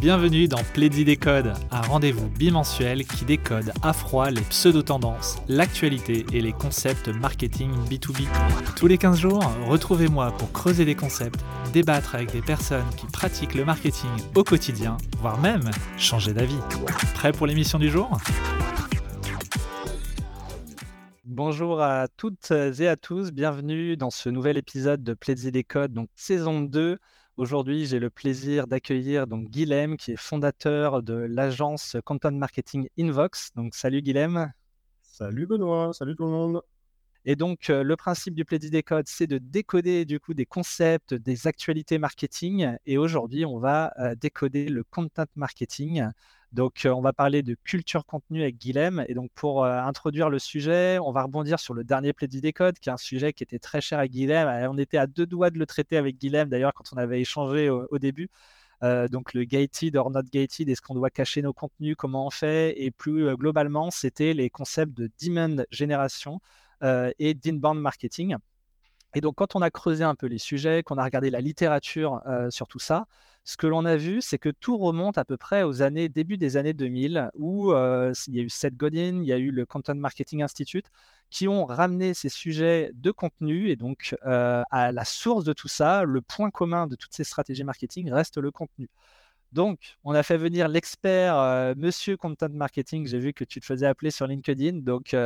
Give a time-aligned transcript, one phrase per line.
[0.00, 6.40] Bienvenue dans Plaidy Décode, un rendez-vous bimensuel qui décode à froid les pseudo-tendances, l'actualité et
[6.40, 8.26] les concepts marketing B2B.
[8.76, 11.40] Tous les 15 jours, retrouvez-moi pour creuser des concepts,
[11.74, 16.56] débattre avec des personnes qui pratiquent le marketing au quotidien, voire même changer d'avis.
[17.12, 18.10] Prêt pour l'émission du jour?
[21.26, 26.08] Bonjour à toutes et à tous, bienvenue dans ce nouvel épisode de Plaidy Décode, donc
[26.14, 26.96] saison 2.
[27.40, 33.52] Aujourd'hui, j'ai le plaisir d'accueillir donc Guilhem, qui est fondateur de l'agence Content Marketing Invox.
[33.54, 34.52] Donc, salut Guilhem.
[35.00, 36.60] Salut Benoît, salut tout le monde.
[37.24, 41.14] Et donc, euh, le principe du Plaidy Décode, c'est de décoder du coup des concepts,
[41.14, 42.76] des actualités marketing.
[42.84, 46.04] Et aujourd'hui, on va euh, décoder le content marketing.
[46.52, 49.04] Donc, euh, on va parler de culture contenu avec Guilhem.
[49.08, 52.78] Et donc, pour euh, introduire le sujet, on va rebondir sur le dernier Plaidy Décode,
[52.80, 54.48] qui est un sujet qui était très cher à Guilhem.
[54.48, 57.20] Euh, on était à deux doigts de le traiter avec Guilhem, d'ailleurs, quand on avait
[57.20, 58.28] échangé au, début.
[58.82, 62.74] donc, le gated or not gated, est-ce qu'on doit cacher nos contenus, comment on fait?
[62.82, 66.40] Et plus globalement, c'était les concepts de demand génération
[66.82, 68.36] et d'inbound marketing.
[69.14, 72.22] Et donc, quand on a creusé un peu les sujets, qu'on a regardé la littérature
[72.50, 73.06] sur tout ça,
[73.42, 76.36] ce que l'on a vu, c'est que tout remonte à peu près aux années, début
[76.36, 79.66] des années 2000, où il y a eu Seth Godin, il y a eu le
[79.66, 80.86] Content Marketing Institute,
[81.30, 83.70] qui ont ramené ces sujets de contenu.
[83.70, 87.64] Et donc, à la source de tout ça, le point commun de toutes ces stratégies
[87.64, 88.88] marketing reste le contenu.
[89.52, 93.08] Donc, on a fait venir l'expert, Monsieur Content Marketing.
[93.08, 94.78] J'ai vu que tu te faisais appeler sur LinkedIn.
[94.82, 95.16] Donc,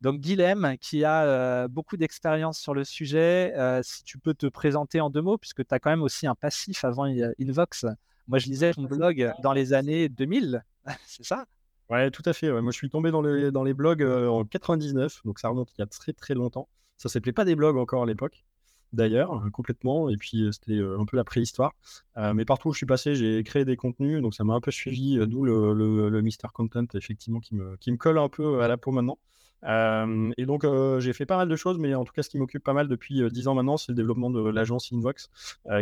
[0.00, 4.46] donc Guilhem, qui a euh, beaucoup d'expérience sur le sujet, euh, si tu peux te
[4.46, 7.04] présenter en deux mots, puisque tu as quand même aussi un passif avant
[7.40, 7.86] Invox.
[8.28, 10.62] Moi, je lisais ton blog dans les années 2000,
[11.06, 11.46] c'est ça?
[11.90, 12.50] Ouais, tout à fait.
[12.60, 15.80] Moi, je suis tombé dans, dans les blogs euh, en 99, donc ça remonte il
[15.80, 16.68] y a très très longtemps.
[16.96, 18.44] Ça s'appelait pas des blogs encore à l'époque,
[18.92, 20.10] d'ailleurs, hein, complètement.
[20.10, 21.74] Et puis, c'était un peu la préhistoire.
[22.16, 24.70] mais partout où je suis passé, j'ai créé des contenus, donc ça m'a un peu
[24.70, 28.62] suivi, d'où le, le, le Mister Content, effectivement, qui me, qui me colle un peu
[28.62, 29.18] à la peau maintenant
[29.66, 30.64] et donc,
[30.98, 32.88] j'ai fait pas mal de choses, mais en tout cas, ce qui m'occupe pas mal
[32.88, 35.28] depuis 10 ans maintenant, c'est le développement de l'agence Invox,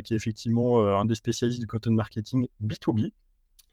[0.05, 3.13] qui est effectivement un des spécialistes du content marketing B2B.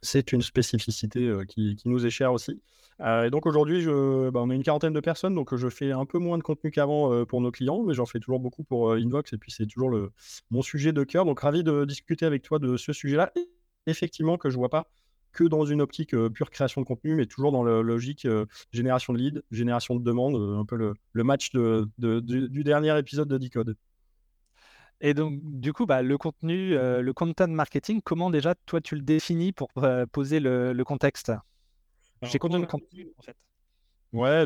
[0.02, 2.62] C'est une spécificité qui, nous est chère aussi.
[3.00, 6.20] et donc aujourd'hui, bah, on est une quarantaine de personnes, donc je fais un peu
[6.20, 9.38] moins de contenu qu'avant pour nos clients, mais j'en fais toujours beaucoup pour Invox, et
[9.38, 9.98] puis c'est toujours
[10.52, 11.26] mon sujet de cœur.
[11.26, 13.32] Donc ravi de discuter avec toi de ce sujet-là.
[13.86, 14.88] Effectivement, que je vois pas
[15.34, 18.28] que dans une optique pure création de contenu, mais toujours dans la logique
[18.72, 23.38] génération de leads, génération de demandes, un peu le, match de, du, dernier épisode de
[23.38, 23.76] Decode.
[25.02, 29.02] Et donc, du coup, bah, le contenu, le content marketing, comment déjà toi tu le
[29.02, 29.70] définis pour
[30.12, 31.32] poser le, contexte?
[32.22, 33.36] J'ai contenu de contenu en fait?
[34.14, 34.46] Ouais,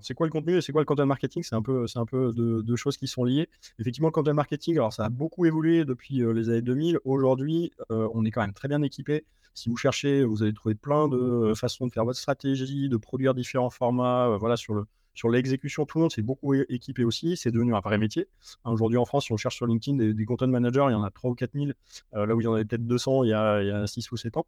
[0.00, 1.44] c'est quoi le contenu et c'est quoi le content marketing?
[1.44, 3.48] C'est un peu, c'est un peu deux, choses qui sont liées.
[3.78, 6.98] Effectivement, le content marketing, alors ça a beaucoup évolué depuis les années 2000.
[7.04, 9.24] Aujourd'hui, on est quand même très bien équipé
[9.54, 12.96] si vous cherchez, vous allez trouver plein de euh, façons de faire votre stratégie, de
[12.96, 14.28] produire différents formats.
[14.28, 17.36] Euh, voilà, sur le, sur l'exécution, tout le monde s'est beaucoup équipé aussi.
[17.36, 18.28] C'est devenu un vrai métier.
[18.64, 21.02] Hein, aujourd'hui, en France, si on cherche sur LinkedIn des, content managers, il y en
[21.02, 21.70] a 3 ou 4 000,
[22.14, 23.86] euh, là où il y en avait peut-être 200 il y, a, il y a
[23.86, 24.46] 6 ou 7 ans.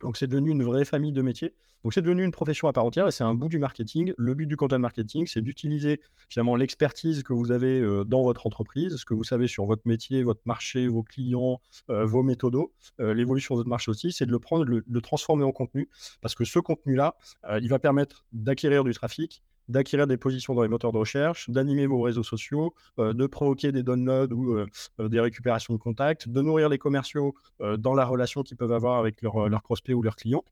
[0.00, 1.54] Donc c'est devenu une vraie famille de métiers.
[1.84, 4.12] Donc c'est devenu une profession à part entière et c'est un bout du marketing.
[4.16, 8.46] Le but du content marketing, c'est d'utiliser finalement l'expertise que vous avez euh, dans votre
[8.46, 11.60] entreprise, ce que vous savez sur votre métier, votre marché, vos clients,
[11.90, 15.00] euh, vos méthodos, euh, l'évolution de votre marché aussi, c'est de le prendre, de le,
[15.00, 15.88] transformer en contenu
[16.20, 17.16] parce que ce contenu-là,
[17.60, 21.86] il va permettre d'acquérir du trafic, d'acquérir des positions dans les moteurs de recherche, d'animer
[21.86, 24.66] vos réseaux sociaux, euh, de provoquer des downloads ou euh,
[25.00, 27.34] euh, des récupérations de contacts, de nourrir les commerciaux
[27.78, 30.44] dans la relation qu'ils peuvent avoir avec leurs leur prospects ou leurs clients.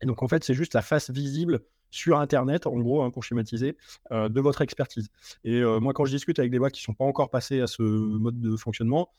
[0.00, 3.24] Et donc, en fait, c'est juste la face visible sur Internet, en gros, hein, pour
[3.24, 3.76] schématiser,
[4.10, 5.08] de votre expertise.
[5.44, 7.66] Et moi, quand je discute avec des boîtes qui ne sont pas encore passées à
[7.66, 9.10] ce mode de fonctionnement,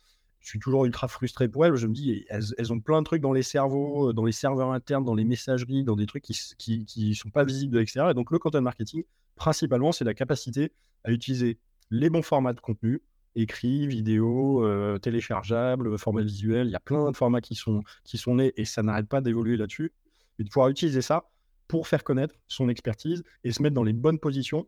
[0.44, 1.76] je suis toujours ultra frustré pour elles.
[1.76, 5.06] Je me dis, elles, ont plein de trucs dans les cerveaux, dans les serveurs internes,
[5.06, 8.12] dans les messageries, dans des trucs qui ne sont pas visibles de l'extérieur.
[8.12, 9.04] Et donc, le content marketing,
[9.36, 10.74] principalement, c'est la capacité
[11.06, 11.60] à utiliser
[11.92, 13.02] les bons formats de contenu,
[13.36, 16.68] écrit, vidéo, euh, téléchargeable, format visuel.
[16.68, 19.22] Il y a plein de formats qui sont, qui sont nés et ça n'arrête pas
[19.22, 19.94] d'évoluer là-dessus.
[20.38, 21.30] Mais de pouvoir utiliser ça
[21.70, 24.68] pour faire connaître son expertise et se mettre dans les bonnes positions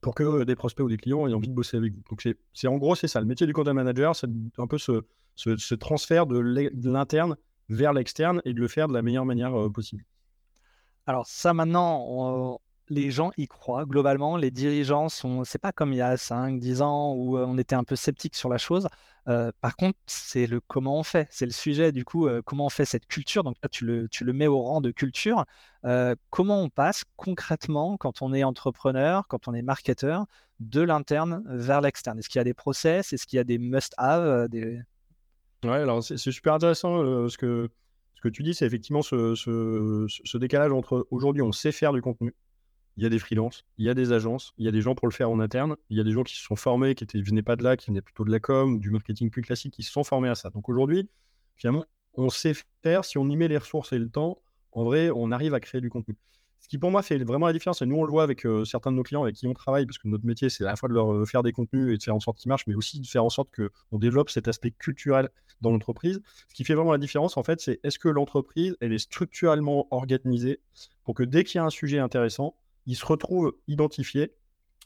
[0.00, 2.02] pour que des prospects ou des clients aient envie de bosser avec vous.
[2.08, 3.20] Donc, c'est en gros, c'est ça.
[3.20, 4.28] Le métier du content manager, c'est
[4.58, 5.04] un peu ce,
[5.36, 6.38] ce, transfert de
[6.88, 7.36] l'interne
[7.68, 10.04] vers l'externe et de le faire de la meilleure manière possible.
[11.06, 13.84] Alors ça maintenant, on, les gens y croient.
[13.84, 15.44] Globalement, les dirigeants sont.
[15.44, 17.96] C'est pas comme il y a 5, 10 ans où euh, on était un peu
[17.96, 18.88] sceptique sur la chose.
[19.28, 21.28] Euh, par contre, c'est le comment on fait.
[21.30, 23.44] C'est le sujet, du coup, euh, comment on fait cette culture?
[23.44, 25.44] Donc là, tu le, tu le mets au rang de culture.
[26.30, 30.26] comment on passe concrètement, quand on est entrepreneur, quand on est marketeur,
[30.60, 32.18] de l'interne vers l'externe?
[32.18, 33.12] Est-ce qu'il y a des process?
[33.12, 34.80] Est-ce qu'il y a des must-have des...
[35.64, 37.68] Ouais, alors c'est super intéressant ce que
[38.18, 42.02] ce que tu dis, c'est effectivement ce, ce, décalage entre aujourd'hui, on sait faire du
[42.02, 42.34] contenu.
[42.98, 44.96] Il y a des freelances, il y a des agences, il y a des gens
[44.96, 47.06] pour le faire en interne, il y a des gens qui se sont formés, qui
[47.16, 49.72] ne venaient pas de là, qui venaient plutôt de la com, du marketing plus classique,
[49.72, 50.50] qui se sont formés à ça.
[50.50, 51.08] Donc aujourd'hui,
[51.54, 51.84] finalement,
[52.14, 54.42] on sait faire, si on y met les ressources et le temps,
[54.72, 56.16] en vrai, on arrive à créer du contenu.
[56.58, 58.64] Ce qui pour moi fait vraiment la différence, et nous on le voit avec euh,
[58.64, 60.76] certains de nos clients avec qui on travaille, parce que notre métier c'est à la
[60.76, 62.74] fois de leur euh, faire des contenus et de faire en sorte qu'ils marchent, mais
[62.74, 65.28] aussi de faire en sorte qu'on développe cet aspect culturel
[65.60, 66.20] dans l'entreprise.
[66.48, 69.86] Ce qui fait vraiment la différence en fait, c'est est-ce que l'entreprise elle est structurellement
[69.92, 70.60] organisée
[71.04, 72.56] pour que dès qu'il y a un sujet intéressant,
[72.88, 74.32] il se retrouve identifié,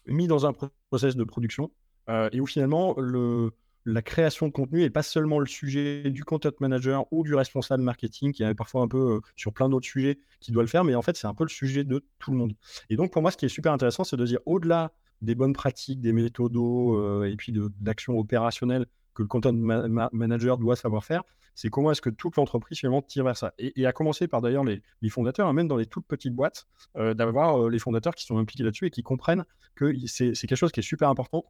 [0.07, 0.53] mis dans un
[0.91, 1.71] process de production,
[2.11, 3.53] euh, et où finalement le,
[3.85, 7.83] la création de contenu n'est pas seulement le sujet du content manager ou du responsable
[7.85, 10.83] marketing qui est parfois un peu euh, sur plein d'autres sujets qui doit le faire,
[10.83, 12.55] mais en fait, c'est un peu le sujet de tout le monde.
[12.91, 15.53] Et donc, pour moi, ce qui est super intéressant, c'est de dire au-delà des bonnes
[15.53, 21.23] pratiques, des méthodos euh, et puis d'actions opérationnelles que le content manager doit savoir faire,
[21.55, 23.53] c'est comment est-ce que toute l'entreprise finalement tire vers ça.
[23.59, 26.67] Et, à commencer par d'ailleurs les, fondateurs, hein, même dans les toutes petites boîtes,
[26.97, 29.45] euh, d'avoir les fondateurs qui sont impliqués là-dessus et qui comprennent
[29.75, 31.45] que c'est quelque chose qui est super important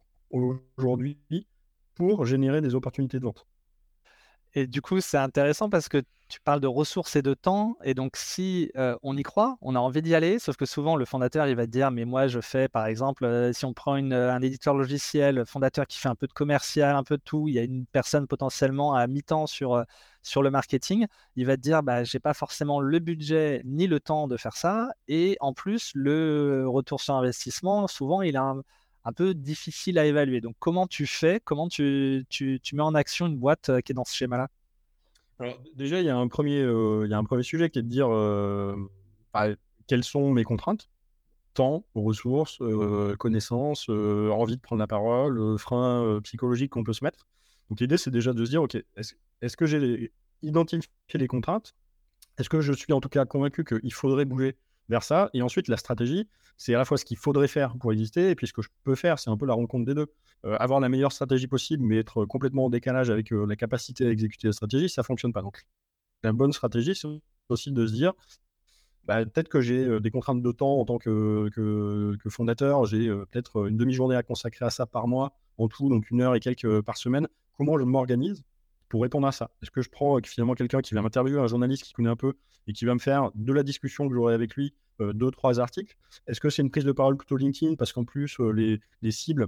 [0.77, 1.17] aujourd'hui
[1.95, 3.47] pour générer des opportunités de vente.
[4.55, 7.77] Et du coup, c'est intéressant parce que tu parles de ressources et de temps.
[7.83, 10.39] Et donc, si euh, on y croit, on a envie d'y aller.
[10.39, 13.25] Sauf que souvent, le fondateur, il va te dire, mais moi, je fais, par exemple,
[13.25, 16.95] euh, si on prend une, un éditeur logiciel, fondateur qui fait un peu de commercial,
[16.95, 19.83] un peu de tout, il y a une personne potentiellement à mi-temps sur, euh,
[20.21, 23.99] sur le marketing, il va te dire, bah, j'ai pas forcément le budget ni le
[23.99, 24.89] temps de faire ça.
[25.07, 28.63] Et en plus, le retour sur investissement, souvent, il a un
[29.05, 30.41] un peu difficile à évaluer.
[30.41, 31.41] Donc, comment tu fais?
[31.43, 34.49] Comment tu, tu, tu mets en action une boîte euh, qui est dans ce schéma-là?
[35.39, 37.79] Alors, déjà, il y, a un premier, euh, il y a un premier sujet qui
[37.79, 38.75] est de dire euh,
[39.33, 39.47] bah,
[39.87, 40.89] quelles sont mes contraintes?
[41.53, 42.59] Temps, ressources,
[43.19, 47.27] connaissances, envie de prendre la parole, frein psychologique qu'on peut se mettre.
[47.69, 50.11] Donc, l'idée, c'est déjà de se dire, OK, est-ce est que j'ai
[50.41, 51.75] identifié les contraintes?
[52.39, 54.57] Est-ce que je suis en tout cas convaincu qu'il faudrait bouger
[55.01, 55.31] ça.
[55.33, 58.35] Et ensuite, la stratégie, c'est à la fois ce qu'il faudrait faire pour exister, et
[58.35, 60.07] puis ce que je peux faire, c'est un peu la rencontre des deux.
[60.45, 64.05] Euh, avoir la meilleure stratégie possible, mais être complètement en décalage avec euh, la capacité
[64.05, 65.41] à exécuter la stratégie, ça fonctionne pas.
[65.41, 65.63] Donc,
[66.21, 67.07] la bonne stratégie, c'est
[67.49, 68.13] aussi de se dire,
[69.05, 73.07] bah, peut-être que j'ai euh, des contraintes de temps en tant que, que, fondateur, j'ai
[73.09, 76.39] peut-être une demi-journée à consacrer à ça par mois, en tout, donc une heure et
[76.39, 77.27] quelques par semaine.
[77.57, 78.43] Comment je m'organise
[78.89, 79.51] pour répondre à ça?
[79.61, 82.33] Est-ce que je prends finalement quelqu'un qui va m'interviewer, un journaliste qui connaît un peu
[82.67, 85.95] et qui va me faire de la discussion que j'aurai avec lui, deux, trois articles
[86.27, 87.75] Est-ce que c'est une prise de parole plutôt LinkedIn?
[87.75, 89.47] Parce qu'en plus, les, les, cibles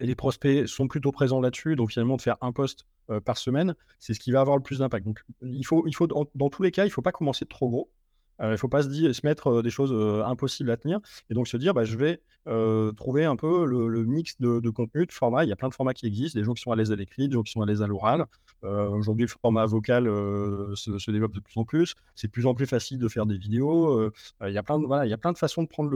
[0.00, 2.86] et les prospects sont plutôt présents là-dessus, donc finalement de faire un post
[3.24, 5.06] par semaine, c'est ce qui va avoir le plus d'impact.
[5.06, 7.68] Donc il faut, il faut dans tous les cas, il ne faut pas commencer trop
[7.68, 7.90] gros.
[8.40, 9.92] Il ne faut pas se, dire, se mettre des choses
[10.24, 12.20] impossibles à tenir et donc se dire bah, je vais
[12.96, 15.44] trouver un peu le, mix de, contenu, de formats.
[15.44, 16.96] Il y a plein de formats qui existent, des gens qui sont à l'aise à
[16.96, 18.26] l'écrit, des gens qui sont à l'aise à l'oral.
[18.62, 20.04] Aujourd'hui, le format vocal
[20.74, 21.94] se, développe de plus en plus.
[22.14, 24.10] C'est de plus en plus facile de faire des vidéos.
[24.44, 25.94] il, y a plein de, voilà, il y a plein de façons de prendre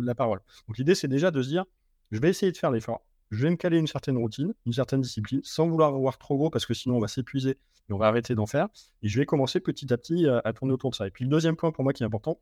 [0.00, 0.40] la parole.
[0.68, 1.64] Donc l'idée, c'est déjà de se dire
[2.10, 3.02] je vais essayer de faire l'effort
[3.34, 6.50] je vais me caler une certaine routine, une certaine discipline, sans vouloir avoir trop gros
[6.50, 7.58] parce que sinon on va s'épuiser
[7.88, 8.68] et on va arrêter d'en faire.
[9.02, 11.06] Et je vais commencer petit à petit à, tourner autour de ça.
[11.06, 12.38] Et puis le deuxième point pour moi qui est important,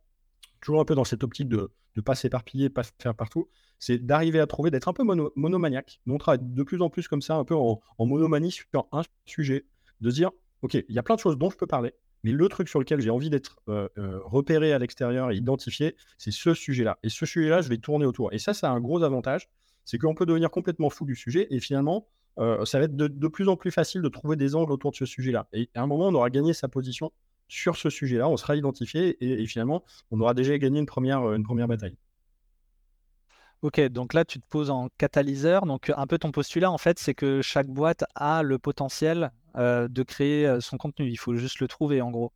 [0.63, 3.49] toujours un peu dans cette optique de ne pas s'éparpiller, pas faire partout,
[3.79, 5.03] c'est d'arriver à trouver, d'être un peu
[5.37, 6.01] monomaniaque.
[6.07, 9.67] Nous, on de plus en plus comme ça, un peu en, monomanie sur un sujet,
[10.01, 10.31] de dire,
[10.63, 11.93] OK, il y a plein de choses dont je peux parler,
[12.25, 15.97] mais le truc sur lequel j'ai envie d'être euh, euh, repéré à l'extérieur et identifié,
[16.17, 16.99] c'est ce sujet-là.
[17.03, 18.33] Et ce sujet-là, je vais tourner autour.
[18.33, 19.49] Et ça, ça a un gros avantage,
[19.85, 22.07] c'est qu'on peut devenir complètement fou du sujet et finalement,
[22.39, 24.97] euh, ça va être de, plus en plus facile de trouver des angles autour de
[24.97, 25.49] ce sujet-là.
[25.53, 27.13] Et à un moment, on aura gagné sa position
[27.53, 31.37] sur ce sujet-là, on sera identifié et, finalement, on aura déjà gagné une première, euh,
[31.37, 31.99] une bataille.
[33.61, 35.67] Ok, donc là, tu te poses en catalyseur.
[35.67, 39.87] Donc, un peu ton postulat, en fait, c'est que chaque boîte a le potentiel euh,
[39.87, 41.09] de créer son contenu.
[41.09, 42.33] Il faut juste le trouver, en gros.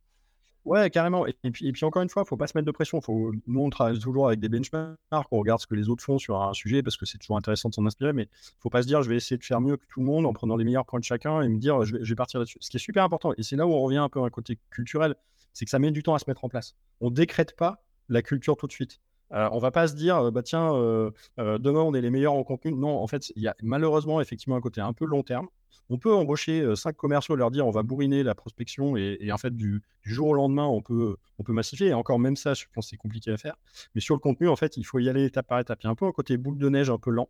[0.67, 1.25] Ouais, carrément.
[1.25, 2.99] Et, puis, encore une fois, faut pas se mettre de pression.
[3.07, 4.97] Nous, on travaille toujours avec des benchmarks,
[5.31, 7.69] on regarde ce que les autres font sur un sujet parce que c'est toujours intéressant
[7.69, 8.27] de s'en inspirer, mais
[8.59, 10.33] faut pas se dire je vais essayer de faire mieux que tout le monde en
[10.33, 12.57] prenant les meilleurs points de chacun et me dire je vais, partir là-dessus.
[12.59, 14.29] Ce qui est super important, et c'est là où on revient un peu à un
[14.29, 15.15] côté culturel,
[15.53, 16.75] c'est que ça met du temps à se mettre en place.
[16.99, 18.99] On décrète pas la culture tout de suite.
[19.33, 22.33] Euh, on va pas se dire, euh, bah tiens, euh, demain on est les meilleurs
[22.33, 22.73] en contenu.
[22.73, 25.47] Non, en fait, il y a malheureusement effectivement un côté un peu long terme.
[25.89, 29.55] On peut embaucher cinq commerciaux, leur dire on va bourriner la prospection et, en fait
[29.55, 31.17] du, jour au lendemain on peut
[31.47, 31.87] massifier.
[31.87, 33.55] Et encore même ça, je pense que c'est compliqué à faire.
[33.95, 35.79] Mais sur le contenu, en fait, il faut y aller étape par étape.
[35.83, 37.29] Il y a un peu un côté boule de neige un peu lent.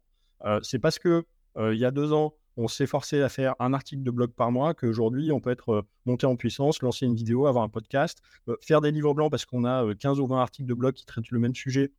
[0.63, 1.25] c'est parce que
[1.58, 4.51] il y a deux ans on s'est forcé à faire un article de blog par
[4.51, 8.20] mois, qu'aujourd'hui, on peut être euh, monté en puissance, lancer une vidéo, avoir un podcast,
[8.50, 10.96] euh, faire des livres blancs parce qu'on a 15 euh, ou 20 articles de blog
[10.96, 11.92] qui traitent le même sujet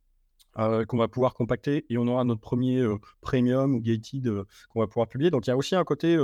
[0.87, 2.85] qu'on va pouvoir compacter et on aura notre premier
[3.21, 4.29] premium ou gated
[4.69, 5.31] qu'on va pouvoir publier.
[5.31, 6.17] Donc il y a aussi un côté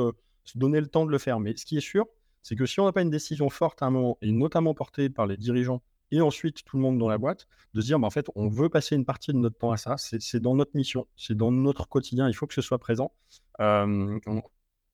[0.44, 1.40] se donner le temps de le faire.
[1.40, 2.06] Mais ce qui est sûr,
[2.46, 5.10] C'est que si on n'a pas une décision forte à un moment, et notamment portée
[5.10, 8.06] par les dirigeants et ensuite tout le monde dans la boîte, de se dire, bah,
[8.06, 10.76] en fait, on veut passer une partie de notre temps à ça, c'est dans notre
[10.76, 13.12] mission, c'est dans notre quotidien, il faut que ce soit présent.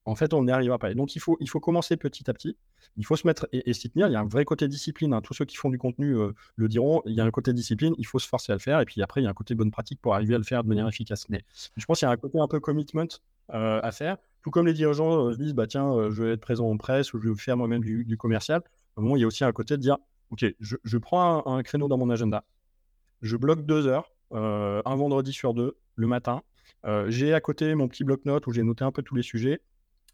[0.05, 0.91] En fait, on n'y arrivera pas.
[0.91, 2.57] Et donc, il faut, il faut commencer petit à petit.
[2.97, 4.07] Il faut se mettre et, s'y tenir.
[4.07, 5.13] Il y a un vrai côté discipline.
[5.13, 5.21] Hein.
[5.21, 6.15] Tous ceux qui font du contenu
[6.55, 7.01] le diront.
[7.05, 7.93] Il y a un côté discipline.
[7.97, 8.79] Il faut se forcer à le faire.
[8.81, 10.63] Et puis après, il y a un côté bonne pratique pour arriver à le faire
[10.63, 11.29] de manière efficace.
[11.29, 11.43] Mais
[11.77, 13.07] je pense qu'il y a un côté un peu commitment
[13.49, 14.17] à faire.
[14.41, 17.21] Tout comme les dirigeants se disent, bah tiens, je vais être présent en presse ou
[17.21, 18.63] je vais faire moi-même du, du commercial.
[18.95, 19.97] Au moment, il y a aussi un côté de dire,
[20.31, 22.45] OK, je, prends un, créneau dans mon agenda.
[23.21, 26.41] Je bloque deux heures, euh, un vendredi sur deux, le matin.
[26.85, 29.61] Euh, j'ai à côté mon petit bloc-notes où j'ai noté un peu tous les sujets.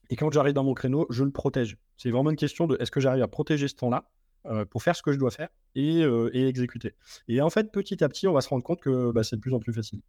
[0.10, 1.78] Et quand j'arrive dans mon créneau, je le protège.
[1.98, 4.10] C'est vraiment une question de est-ce que j'arrive à protéger ce temps-là
[4.46, 6.96] euh, pour faire ce que je dois faire et, exécuter.
[7.28, 9.42] Et en fait, petit à petit, on va se rendre compte que bah, c'est de
[9.42, 10.02] plus en plus facile.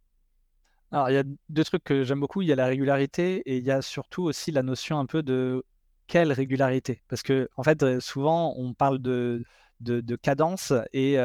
[0.91, 2.41] Alors, il y a deux trucs que j'aime beaucoup.
[2.41, 5.21] Il y a la régularité et il y a surtout aussi la notion un peu
[5.21, 5.63] de
[6.07, 7.03] quelle régularité.
[7.07, 9.43] Parce que, en fait, souvent, on parle de,
[9.81, 10.73] de, cadence.
[10.93, 11.17] Et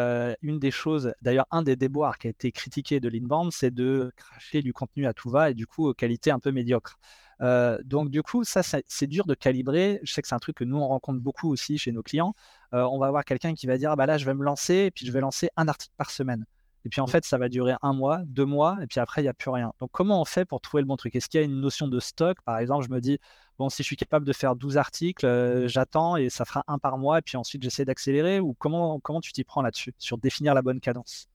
[0.43, 4.13] une des choses, d'ailleurs, un des déboires qui a été critiqué de l'inbound, c'est de
[4.17, 6.99] cracher du contenu à tout va et du coup, aux qualités un peu médiocres.
[7.41, 10.01] Donc, du coup, ça, c'est dur de calibrer.
[10.03, 12.35] Je sais que c'est un truc que nous, on rencontre beaucoup aussi chez nos clients.
[12.73, 15.07] on va avoir quelqu'un qui va dire, bah là, je vais me lancer et puis
[15.07, 16.45] je vais lancer un article par semaine.
[16.85, 17.09] Et puis en mmh.
[17.09, 19.51] fait, ça va durer un mois, deux mois, et puis après, il n'y a plus
[19.51, 19.73] rien.
[19.81, 21.17] Donc comment on fait pour trouver le bon truc?
[21.17, 22.39] Est-ce qu'il y a une notion de stock?
[22.43, 23.19] Par exemple, je me dis,
[23.59, 26.79] bon, si je suis capable de faire 12 articles, euh, j'attends et ça fera un
[26.79, 30.19] par mois, et puis ensuite j'essaie d'accélérer, ou comment, comment tu t'y prends là-dessus, sur
[30.19, 31.29] définir la bonne cadence?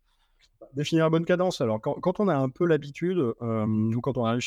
[0.73, 1.61] Définir la bonne cadence.
[1.61, 4.41] Alors, quand, on a un peu l'habitude, euh, nous, quand on arrive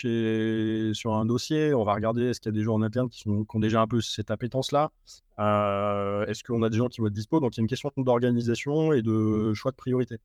[0.95, 3.21] sur un dossier, on va regarder est-ce qu'il y a des gens en interne qui,
[3.21, 4.91] sont, ont déjà un peu cette appétence-là.
[5.39, 7.41] Euh, est-ce qu'on a des gens qui vont être dispo?
[7.41, 10.19] Donc, il y a une question d'organisation et de choix de priorité.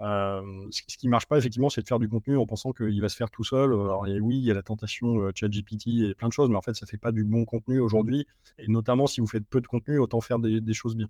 [0.00, 3.00] Euh, ce, qui ne marche pas, effectivement, c'est de faire du contenu en pensant qu'il
[3.00, 3.72] va se faire tout seul.
[3.72, 6.74] Alors, oui, il y a la tentation ChatGPT et plein de choses, mais en fait,
[6.74, 8.26] ça ne fait pas du bon contenu aujourd'hui.
[8.58, 11.08] Et notamment, si vous faites peu de contenu, autant faire des, choses bien.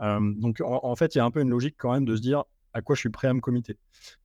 [0.00, 2.44] donc, en, fait, il y a un peu une logique quand même de se dire
[2.76, 3.78] à quoi je suis prêt à me committer.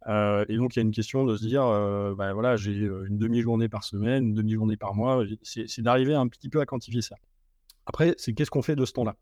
[0.08, 2.82] Euh, et donc, il y a une question de se dire, euh, bah, voilà, j'ai
[2.82, 5.24] euh, une demi-journée par semaine, une demi-journée par mois.
[5.42, 7.16] C'est d'arriver un petit peu à quantifier ça.
[7.86, 9.16] Après, c'est qu'est-ce qu'on fait de ce temps-là?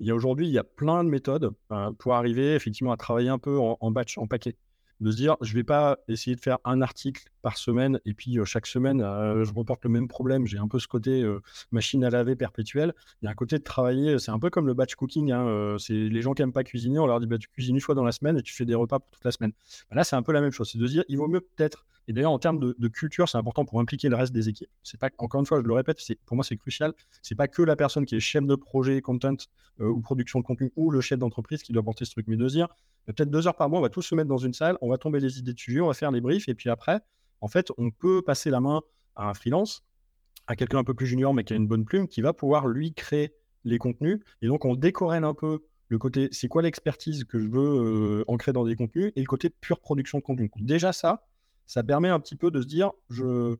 [0.00, 1.52] Il y a aujourd'hui, il y a plein de méthodes
[1.98, 4.56] pour arriver effectivement à travailler un peu en, en batch, en paquet
[5.02, 8.38] de se dire, je vais pas essayer de faire un article par semaine et puis
[8.44, 10.46] chaque semaine, je reporte le même problème.
[10.46, 11.24] J'ai un peu ce côté
[11.72, 12.94] machine à laver perpétuel.
[13.20, 15.32] Il y a un côté de travailler, c'est un peu comme le batch cooking.
[15.32, 17.80] Hein, c'est les gens qui n'aiment pas cuisiner, on leur dit, bah, tu cuisines une
[17.80, 19.52] fois dans la semaine et tu fais des repas pour toute la semaine.
[19.90, 20.70] Bah, là, c'est un peu la même chose.
[20.70, 23.38] C'est de se dire, il vaut mieux peut-être et d'ailleurs, en termes de, culture, c'est
[23.38, 24.70] important pour impliquer le reste des équipes.
[24.82, 26.92] C'est pas, encore une fois, je le répète, c'est, pour moi, c'est crucial.
[27.22, 29.36] C'est pas que la personne qui est chef de projet, content
[29.78, 32.46] ou production de contenu ou le chef d'entreprise qui doit porter ce truc, mais de
[32.46, 32.68] dire,
[33.06, 34.98] peut-être deux heures par mois, on va tous se mettre dans une salle, on va
[34.98, 37.00] tomber les idées de sujet, on va faire les briefs, et puis après,
[37.40, 38.82] en fait, on peut passer la main
[39.16, 39.84] à un freelance,
[40.46, 42.66] à quelqu'un un peu plus junior, mais qui a une bonne plume, qui va pouvoir
[42.66, 44.20] lui créer les contenus.
[44.42, 48.24] Et donc, on décorèle un peu le côté, c'est quoi l'expertise que je veux euh,
[48.26, 50.50] ancrer dans des contenus, et le côté pure production de contenu.
[50.60, 51.26] Déjà, ça,
[51.72, 53.56] ça permet un petit peu de se dire, je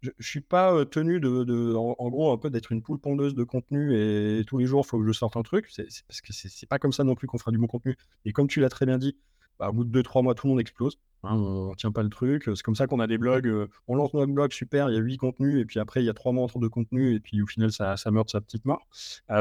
[0.00, 3.44] je, ne suis pas tenu de, en, gros, un peu d'être une poule pondeuse de
[3.44, 5.68] contenu et tous les jours, il faut que je sorte un truc.
[5.70, 7.96] C'est, parce que c'est, pas comme ça non plus qu'on fera du bon contenu.
[8.24, 9.16] Et comme tu l'as très bien dit,
[9.60, 10.98] bah, au bout de 2-3 mois, tout le monde explose.
[11.24, 12.44] Hein, on ne tient pas le truc.
[12.46, 13.48] C'est comme ça qu'on a des blogs.
[13.86, 16.10] on lance notre blog, super, il y a 8 contenus, et puis après, il y
[16.10, 18.64] a 3 mois entre deux contenus, et puis au final, ça, ça meurt sa petite
[18.64, 18.88] mort.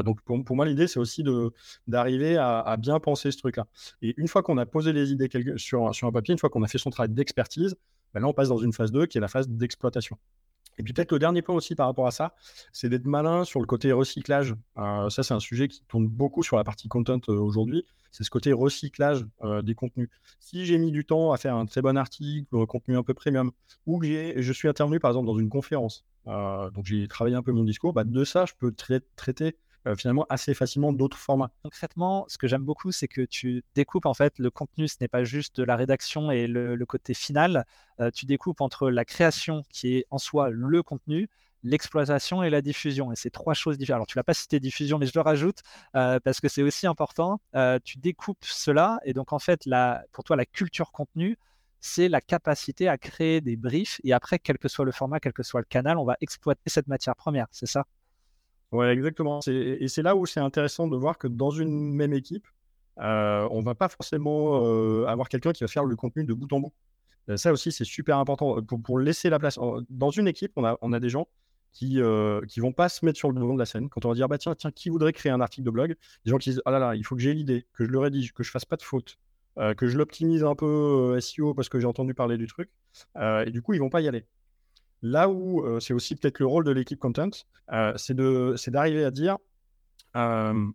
[0.05, 1.23] donc pour, moi, l'idée, c'est aussi
[1.87, 3.65] d'arriver à, bien penser ce truc-là.
[4.03, 6.61] Et une fois qu'on a posé les idées sur, sur un papier, une fois qu'on
[6.61, 7.75] a fait son travail d'expertise,
[8.13, 10.18] bah, là, on passe dans une phase 2 qui est la phase d'exploitation.
[10.77, 12.34] Et puis peut-être le dernier point aussi par rapport à ça,
[12.72, 14.56] c'est d'être malin sur le côté recyclage.
[14.77, 17.86] Euh, ça, c'est un sujet qui tourne beaucoup sur la partie content euh, aujourd'hui.
[18.12, 20.10] C'est ce côté recyclage euh, des contenus.
[20.39, 23.13] Si j'ai mis du temps à faire un très bon article, un contenu un peu
[23.13, 23.51] premium,
[23.86, 27.51] ou que je suis intervenu par exemple dans une conférence, donc j'ai travaillé un peu
[27.51, 31.50] mon discours, bah, de ça, je peux traiter euh, finalement assez facilement d'autres formats.
[31.63, 35.07] Concrètement, ce que j'aime beaucoup, c'est que tu découpes en fait le contenu, ce n'est
[35.07, 37.65] pas juste de la rédaction et le, côté final.
[38.00, 41.29] Euh, tu découpes entre la création qui est en soi le contenu,
[41.63, 43.11] l'exploitation et la diffusion.
[43.11, 44.01] Et c'est trois choses différentes.
[44.01, 45.61] Alors, tu l'as pas cité diffusion, mais je le rajoute
[45.95, 47.41] euh, parce que c'est aussi important.
[47.83, 49.67] tu découpes cela et donc en fait,
[50.11, 51.38] pour toi, la culture contenu,
[51.79, 55.33] c'est la capacité à créer des briefs et après, quel que soit le format, quel
[55.33, 57.47] que soit le canal, on va exploiter cette matière première.
[57.51, 57.85] C'est ça?
[58.71, 59.41] Ouais, exactement.
[59.47, 62.47] Et c'est là où c'est intéressant de voir que dans une même équipe,
[62.99, 66.51] euh, on va pas forcément euh, avoir quelqu'un qui va faire le contenu de bout
[66.53, 66.73] en bout.
[67.29, 69.59] Euh, ça aussi, c'est super important pour, laisser la place.
[69.89, 70.63] Dans une équipe, on
[70.93, 71.27] a, des gens
[71.73, 73.89] qui ne vont pas se mettre sur le devant de la scène.
[73.89, 75.95] Quand on va dire, bah, tiens, tiens, qui voudrait créer un article de blog?
[76.25, 77.99] Des gens qui disent, ah là là, il faut que j'ai l'idée, que je le
[77.99, 79.17] rédige, que je fasse pas de faute,
[79.77, 82.69] que je l'optimise un peu SEO parce que j'ai entendu parler du truc.
[83.17, 84.25] et du coup, ils vont pas y aller.
[85.01, 87.31] Là où c'est aussi peut-être le rôle de l'équipe content,
[87.96, 89.38] c'est d'arriver à dire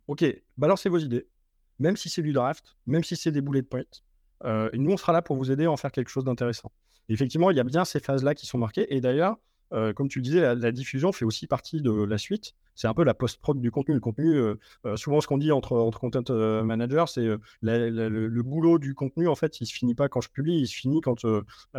[0.06, 0.24] ok,
[0.56, 1.26] balancez vos idées,
[1.78, 4.02] même si c'est du draft, même si c'est des boulets de pointe.
[4.44, 6.72] nous, on sera là pour vous aider à en faire quelque chose d'intéressant.
[7.08, 8.92] Effectivement, il y a bien ces phases-là qui sont marquées.
[8.94, 9.36] Et d'ailleurs,
[9.72, 12.54] euh, comme tu le disais, la, diffusion fait aussi partie de la suite.
[12.74, 13.94] C'est un peu la post-prod du contenu.
[13.94, 14.54] Le contenu, euh,
[14.84, 16.32] euh, souvent, ce qu'on dit entre, entre content
[16.64, 17.28] managers, c'est
[17.62, 20.76] le, boulot du contenu, en fait, il se finit pas quand je publie, il se
[20.76, 21.26] finit quand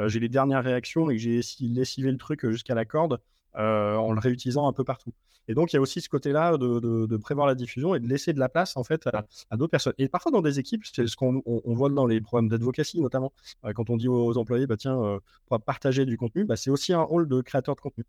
[0.08, 3.20] j'ai les dernières réactions et que j'ai lessivé le truc jusqu'à la corde.
[3.56, 5.12] Euh, en le réutilisant un peu partout.
[5.48, 8.32] Et donc, il y a aussi ce côté-là de, prévoir la diffusion et de laisser
[8.34, 9.94] de la place en fait à, d'autres personnes.
[9.98, 13.34] Et parfois dans des équipes, c'est ce qu'on voit dans les programmes d'advocacy notamment,
[13.66, 16.70] euh, quand on dit aux, employés, bah tiens, euh, pour partager du contenu, bah, c'est
[16.70, 18.04] aussi un rôle de créateur de contenu.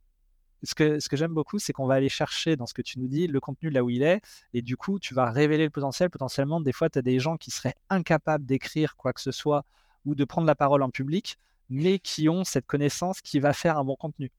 [0.64, 2.98] Ce que, ce que j'aime beaucoup, c'est qu'on va aller chercher dans ce que tu
[2.98, 4.20] nous dis le contenu là où il est,
[4.52, 6.10] et du coup, tu vas révéler le potentiel.
[6.10, 9.64] Potentiellement, des fois, tu as des gens qui seraient incapables d'écrire quoi que ce soit
[10.04, 11.38] ou de prendre la parole en public,
[11.70, 14.32] mais qui ont cette connaissance qui va faire un bon contenu.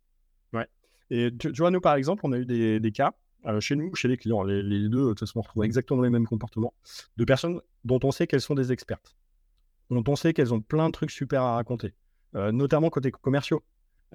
[1.12, 3.14] Et tu, vois, nous, par exemple, on a eu des, cas
[3.46, 6.10] euh, chez nous, chez les clients, les, deux, de toute façon, on retrouve exactement les
[6.10, 6.74] mêmes comportements,
[7.18, 9.16] de personnes dont on sait qu'elles sont des expertes,
[9.90, 11.94] dont on sait qu'elles ont plein de trucs super à raconter,
[12.36, 13.64] euh, notamment côté commerciaux.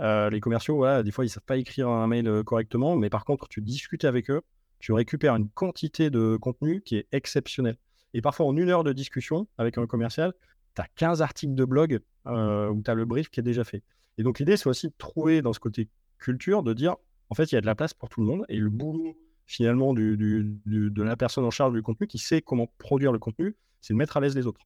[0.00, 3.24] Euh, les commerciaux, des fois, ils ne savent pas écrire un mail correctement, mais par
[3.24, 4.42] contre, tu discutes avec eux,
[4.78, 7.76] tu récupères une quantité de contenu qui est exceptionnelle.
[8.12, 10.32] Et parfois, en une heure de discussion avec un commercial,
[10.76, 13.82] tu as 15 articles de blog où tu as le brief qui est déjà fait.
[14.18, 16.96] Et donc, l'idée, c'est aussi de trouver dans ce côté culture de dire,
[17.30, 19.16] en fait, il y a de la place pour tout le monde et le boulot
[19.46, 23.92] finalement de la personne en charge du contenu qui sait comment produire le contenu, c'est
[23.92, 24.62] de mettre à l'aise les autres.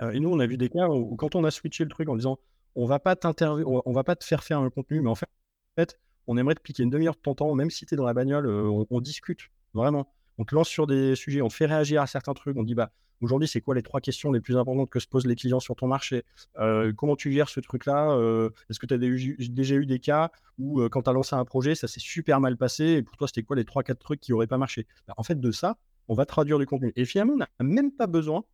[0.00, 2.08] Euh, et nous, on a vu des cas où, quand on a switché le truc
[2.08, 2.38] en disant,
[2.74, 5.28] on va pas on va pas te faire faire un contenu, mais en fait,
[5.76, 7.96] en fait on aimerait te piquer une demi-heure de ton temps, même si tu es
[7.96, 10.12] dans la bagnole, euh, on, discute, vraiment.
[10.38, 12.74] On te lance sur des sujets, on te fait réagir à certains trucs, on dit,
[12.74, 15.60] bah, Aujourd'hui, c'est quoi les trois questions les plus importantes que se posent les clients
[15.60, 16.24] sur ton marché?
[16.58, 18.12] Euh, Comment tu gères ce truc-là?
[18.12, 21.36] Euh, Est-ce que tu as déjà eu des cas où, euh, quand tu as lancé
[21.36, 23.98] un projet, ça s'est super mal passé et pour toi, c'était quoi les trois, quatre
[23.98, 24.86] trucs qui n'auraient pas marché?
[25.06, 25.76] Bah, En fait, de ça,
[26.08, 26.92] on va traduire du contenu.
[26.96, 28.44] Et finalement, on n'a même pas besoin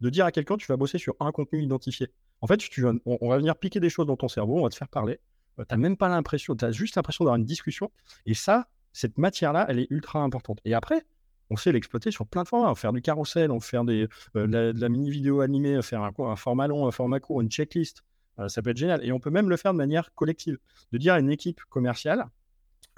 [0.00, 2.08] de dire à quelqu'un tu vas bosser sur un contenu identifié.
[2.40, 4.76] En fait, tu on, va venir piquer des choses dans ton cerveau, on va te
[4.76, 5.18] faire parler.
[5.56, 7.90] tu n'as même pas l'impression, tu as juste l'impression d'avoir une discussion.
[8.26, 10.60] Et ça, cette matière-là, elle est ultra importante.
[10.64, 11.04] Et après,
[11.50, 12.74] on sait l'exploiter sur plein de formats.
[12.74, 16.66] Faire du carrousel, on faire euh, de, la, mini vidéo animée, faire un, un, format
[16.66, 18.02] long, un format court, une checklist.
[18.38, 19.04] Euh, ça peut être génial.
[19.04, 20.58] Et on peut même le faire de manière collective.
[20.92, 22.26] De dire à une équipe commerciale,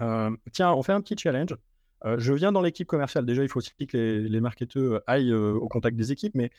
[0.01, 1.57] euh, tiens, on fait un petit challenge.
[2.05, 3.25] je viens dans l'équipe commerciale.
[3.25, 6.51] Déjà, il faut aussi que les, marketeurs aillent au contact des équipes, mais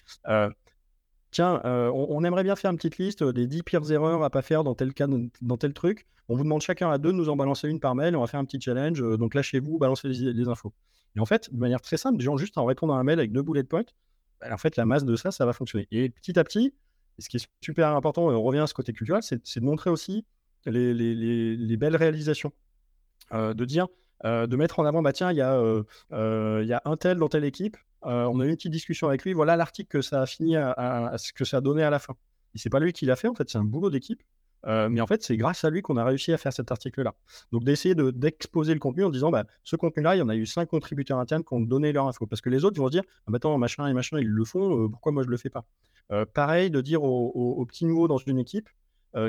[1.31, 4.63] tiens, on, aimerait bien faire une petite liste des 10 pires erreurs à pas faire
[4.63, 5.07] dans tel cas,
[5.41, 6.05] dans tel truc.
[6.29, 8.15] On vous demande chacun à deux de nous en balancer une par mail.
[8.15, 9.01] On va faire un petit challenge.
[9.17, 10.73] donc là, chez vous, balancez les infos.
[11.15, 13.31] Et en fait, de manière très simple, gens, juste en répondant à un mail avec
[13.31, 13.83] deux boulets de bah,
[14.51, 15.87] en fait, la masse de ça, ça va fonctionner.
[15.91, 16.73] Et petit à petit,
[17.19, 20.25] ce qui est super important, on revient à ce côté culturel, c'est de montrer aussi
[20.65, 22.51] les, belles réalisations.
[23.33, 23.87] Euh, de dire,
[24.25, 27.45] euh, de mettre en avant, bah tiens, il y, a, euh, un tel dans telle
[27.45, 30.57] équipe, on a eu une petite discussion avec lui, voilà l'article que ça a fini
[30.57, 32.15] à, ce que ça a donné à la fin.
[32.55, 34.21] Et c'est pas lui qui l'a fait, en fait, c'est un boulot d'équipe.
[34.67, 37.15] Euh, mais en fait, c'est grâce à lui qu'on a réussi à faire cet article-là.
[37.51, 40.45] Donc, d'essayer d'exposer le contenu en disant, bah, ce contenu-là, il y en a eu
[40.45, 42.25] cinq contributeurs internes qui ont donné leur info.
[42.25, 44.89] Parce que les autres vont dire, ah, attends, machin et machin, ils le font, euh,
[44.89, 45.65] pourquoi moi je le fais pas?
[46.11, 48.69] Euh, Pareil, de dire au, petit nouveau dans une équipe,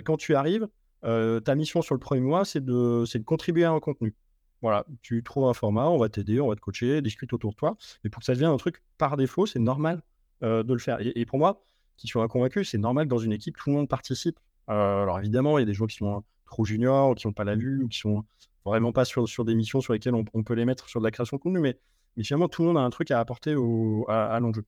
[0.05, 0.69] quand tu arrives,
[1.03, 4.15] ta mission sur le premier mois, c'est de, de contribuer à un contenu.
[4.61, 7.57] Voilà, tu trouves un format, on va t'aider, on va te coacher, discute autour de
[7.57, 7.77] toi.
[8.05, 10.03] Mais pour que ça devienne un truc par défaut, c'est normal
[10.41, 11.01] de le faire.
[11.01, 11.65] Et, et, pour moi,
[11.97, 15.19] qui suis convaincu, c'est normal que dans une équipe, tout le monde participe euh, alors
[15.19, 17.57] évidemment, il y a des gens qui sont trop juniors, ou qui n'ont pas la
[17.57, 18.25] vue, ou qui sont
[18.65, 21.11] vraiment pas sur, sur des missions sur lesquelles on, peut les mettre sur de la
[21.11, 21.79] création de contenu, mais,
[22.23, 24.65] finalement, tout le monde a un truc à apporter au, à, l'enjeu.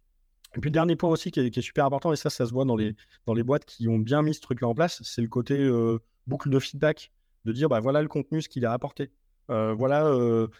[0.57, 2.64] Et puis le dernier point aussi qui est, super important, et ça, ça se voit
[2.64, 2.94] dans les,
[3.26, 5.98] dans les boîtes qui ont bien mis ce truc-là en place, c'est le côté euh,
[6.26, 7.12] boucle de feedback,
[7.44, 9.11] de dire bah, voilà le contenu, ce qu'il a apporté.
[9.50, 10.11] Euh, voilà,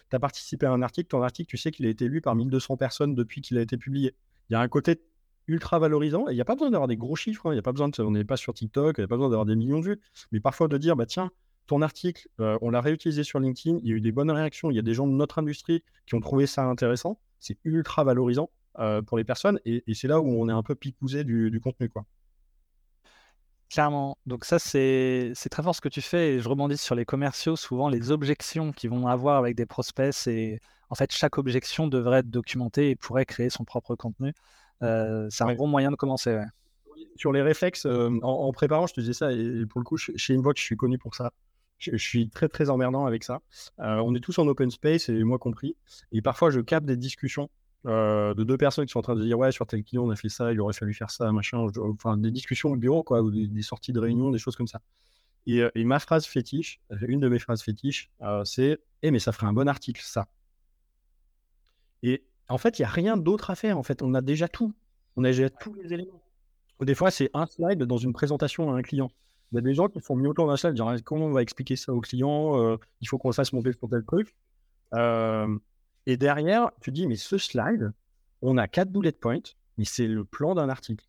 [0.09, 2.35] tu as participé à un article, ton article, tu sais qu'il a été lu par
[2.35, 4.15] 1200 personnes depuis qu'il a été publié.
[4.49, 5.01] Il y a un côté
[5.47, 6.27] ultra valorisant.
[6.27, 7.47] Et il n'y a pas besoin d'avoir des gros chiffres.
[7.47, 7.53] Hein.
[7.53, 9.15] Il y a pas besoin de, on n'est pas sur TikTok, il n'y a pas
[9.15, 10.01] besoin d'avoir des millions de vues.
[10.31, 11.31] Mais parfois de dire, bah tiens,
[11.67, 14.69] ton article, euh, on l'a réutilisé sur LinkedIn, il y a eu des bonnes réactions,
[14.69, 17.19] il y a des gens de notre industrie qui ont trouvé ça intéressant.
[17.39, 19.59] C'est ultra valorisant euh, pour les personnes.
[19.65, 21.89] Et, c'est là où on est un peu picousé du, contenu.
[21.89, 22.05] quoi.
[23.69, 24.17] Clairement.
[24.25, 26.33] Donc ça, c'est très fort ce que tu fais.
[26.33, 27.55] Et je rebondis sur les commerciaux.
[27.55, 32.19] Souvent, les objections qu'ils vont avoir avec des prospects, c'est en fait chaque objection devrait
[32.19, 34.33] être documentée et pourrait créer son propre contenu.
[34.83, 36.37] Euh, c'est un bon moyen de commencer.
[37.15, 40.35] Sur les réflexes, euh, en, préparant, je te disais ça, et pour le coup, chez
[40.35, 41.31] Inbox, je suis connu pour ça.
[41.77, 43.41] Je, suis très très emmerdant avec ça.
[43.79, 45.75] Euh, on est tous en open space, et moi compris.
[46.11, 47.49] Et parfois, je capte des discussions
[47.85, 50.15] de deux personnes qui sont en train de dire ouais sur tel client on a
[50.15, 53.29] fait ça il aurait fallu faire ça machin enfin des discussions au bureau quoi ou
[53.29, 54.81] des, sorties de réunion des choses comme ça
[55.45, 58.09] et, ma phrase fétiche une de mes phrases fétiches
[58.43, 60.25] c'est eh mais ça ferait un bon article ça
[62.01, 63.77] et En fait, il n'y a rien d'autre à faire.
[63.77, 64.73] En fait, on a déjà tout.
[65.15, 66.21] On a déjà tous les éléments.
[66.81, 69.09] Des fois, c'est un slide dans une présentation à un client.
[69.51, 71.41] Il y a des gens qui font mieux autour d'un slide, dire comment on va
[71.41, 74.35] expliquer ça au client, euh, il faut qu'on fasse monter sur tel truc.
[74.93, 75.57] Euh,
[76.05, 77.93] et derrière, tu dis, mais ce slide,
[78.41, 79.39] on a quatre bullet points,
[79.77, 81.05] mais c'est le plan d'un article.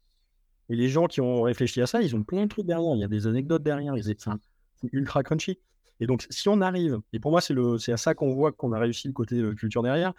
[0.69, 2.95] Et les gens qui ont réfléchi à ça, ils ont plein de trucs derrière.
[2.95, 3.95] Il y a des anecdotes derrière.
[4.03, 5.59] C'est ultra crunchy.
[6.01, 8.79] Et donc, si on arrive, et pour moi, c'est à ça qu'on voit qu'on a
[8.79, 10.13] réussi le côté euh, culture derrière,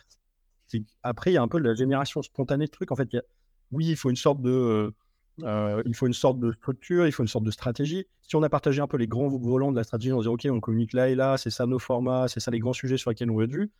[1.03, 2.91] après, il y a un peu de la génération spontanée de trucs.
[2.91, 3.10] En fait,
[3.71, 4.93] oui, il faut une sorte de.
[5.43, 8.06] Euh, il faut une sorte de structure, il faut une sorte de stratégie.
[8.23, 10.30] Si on a partagé un peu les grands volants de la stratégie, on se dit
[10.30, 12.97] OK, on communique là et là, c'est ça nos formats, c'est ça les grands sujets
[12.97, 13.71] sur lesquels on veut être vu.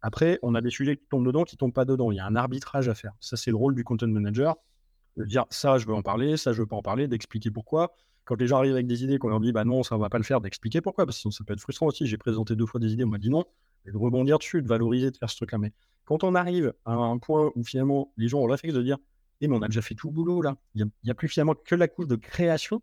[0.00, 2.12] Après, on a des sujets qui tombent dedans, qui tombent pas dedans.
[2.12, 3.12] Il y a un arbitrage à faire.
[3.20, 4.56] Ça, c'est le rôle du content manager.
[5.16, 7.94] De dire ça, je veux en parler, ça, je veux pas en parler, d'expliquer pourquoi.
[8.24, 10.08] Quand les gens arrivent avec des idées, qu'on leur dit bah non, ça on va
[10.08, 12.06] pas le faire, d'expliquer pourquoi, parce que sinon ça peut être frustrant aussi.
[12.06, 13.44] J'ai présenté deux fois des idées, on m'a dit non,
[13.86, 15.58] de rebondir dessus, de valoriser, de faire ce truc-là.
[15.58, 15.72] Mais
[16.04, 18.98] quand on arrive à un point où finalement les gens ont le réflexe de dire
[19.40, 21.54] eh, mais on a déjà fait tout le boulot là, il n'y a, plus finalement
[21.54, 22.80] que la couche de création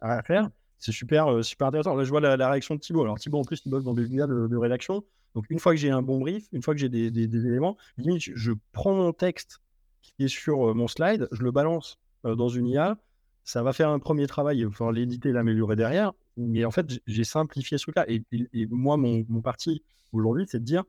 [0.00, 0.48] à faire,
[0.82, 1.94] c'est super, euh, super intéressant.
[1.94, 3.02] Là, je vois la, réaction de Thibaut.
[3.02, 5.04] Alors, Thibaut, en plus, il bosse dans des liens de, rédaction.
[5.34, 8.52] Donc, une fois que j'ai un bon brief, une fois que j'ai des, éléments, je
[8.72, 9.60] prends mon texte
[10.02, 12.98] qui est sur euh, mon slide, je le balance euh, dans une IA.
[13.44, 16.12] Ça va faire un premier travail, il va falloir l'éditer, l'améliorer derrière.
[16.36, 18.06] Mais en fait, j'ai simplifié ce truc-là.
[18.08, 18.22] Et,
[18.70, 20.84] moi, mon, mon parti aujourd'hui, c'est de dire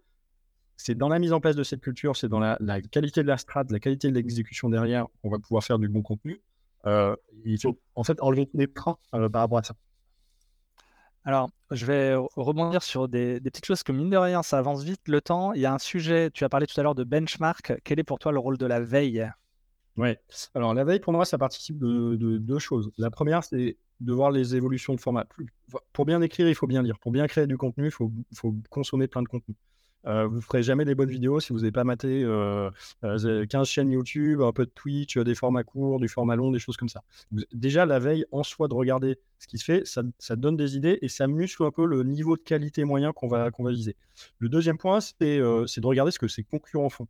[0.76, 3.38] c'est dans la mise en place de cette culture, c'est dans la, qualité de la
[3.38, 6.42] strat, la qualité de l'exécution derrière, on va pouvoir faire du bon contenu.
[6.86, 9.76] Euh, il faut en fait enlever les freins euh, par rapport à ça.
[11.26, 15.08] Alors, je vais rebondir sur des, petites choses que, mine de rien, ça avance vite
[15.08, 15.54] le temps.
[15.54, 17.80] Il y a un sujet, tu as parlé tout à l'heure de benchmark.
[17.86, 19.30] Quel est pour toi le rôle de la veille?
[19.96, 20.20] Ouais.
[20.54, 22.92] Alors, la veille, pour moi, ça participe de, deux choses.
[22.98, 25.26] La première, c'est de voir les évolutions de format.
[25.92, 27.00] Pour bien écrire, il faut bien lire.
[27.00, 28.12] Pour bien créer du contenu, il faut,
[28.70, 29.56] consommer plein de contenu.
[30.06, 32.72] Euh, vous ne ferez jamais des bonnes vidéos si vous n'avez pas maté 15 euh,
[33.06, 36.76] euh, chaînes YouTube, un peu de Twitch, des formats courts, du format long, des choses
[36.76, 37.04] comme ça.
[37.54, 41.00] Déjà, la veille, en soi, de regarder ce qui se fait, ça, donne des idées
[41.02, 43.96] et ça muscle un peu le niveau de qualité moyen qu'on va, qu'on va viser.
[44.40, 47.08] Le deuxième point, c'est de regarder ce que ses concurrents font.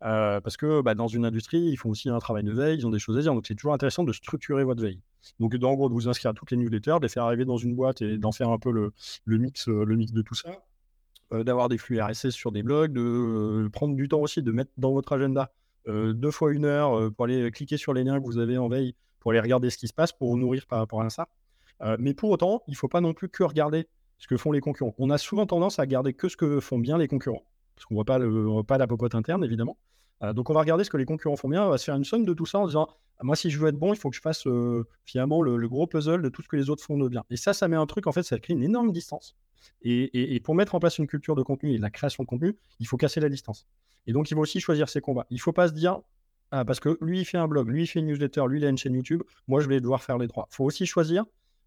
[0.00, 2.90] Parce que bah, dans une industrie, ils font aussi un travail de veille, ils ont
[2.90, 3.34] des choses à dire.
[3.34, 5.00] Donc, c'est toujours intéressant de structurer votre veille.
[5.40, 7.56] Donc, en gros, de vous inscrire à toutes les newsletters, de les faire arriver dans
[7.56, 8.92] une boîte et d'en faire un peu le,
[9.24, 10.50] le, mix, de tout ça.
[11.32, 14.52] Euh, d'avoir des flux RSS sur des blogs, de euh, prendre du temps aussi, de
[14.52, 15.50] mettre dans votre agenda
[15.88, 18.68] euh, deux fois une heure pour aller cliquer sur les liens que vous avez en
[18.68, 21.26] veille, pour aller regarder ce qui se passe, pour vous nourrir par rapport à ça.
[21.98, 24.60] mais pour autant, il ne faut pas non plus que regarder ce que font les
[24.60, 24.94] concurrents.
[24.98, 27.94] On a souvent tendance à garder que ce que font bien les concurrents, parce qu'on
[27.94, 29.76] ne voit pas la popote interne, évidemment.
[30.34, 32.04] Donc on va regarder ce que les concurrents font bien, on va se faire une
[32.04, 34.10] somme de tout ça en disant «Ah, moi si je veux être bon, il faut
[34.10, 34.44] que je fasse
[35.04, 37.24] finalement le, gros puzzle de tout ce que les autres font de bien.
[37.30, 39.36] Et ça, ça met un truc en fait, ça crée une énorme distance.
[39.82, 42.56] Et, pour mettre en place une culture de contenu et de la création de contenu,
[42.80, 43.66] il faut casser la distance.
[44.06, 45.26] Et donc, il faut aussi choisir ses combats.
[45.30, 46.00] Il ne faut pas se dire,
[46.50, 48.64] ah, parce que lui, il fait un blog, lui, il fait une newsletter, lui, il
[48.64, 50.48] a une chaîne YouTube, moi, je vais devoir faire les trois.
[50.50, 51.24] Il faut aussi choisir,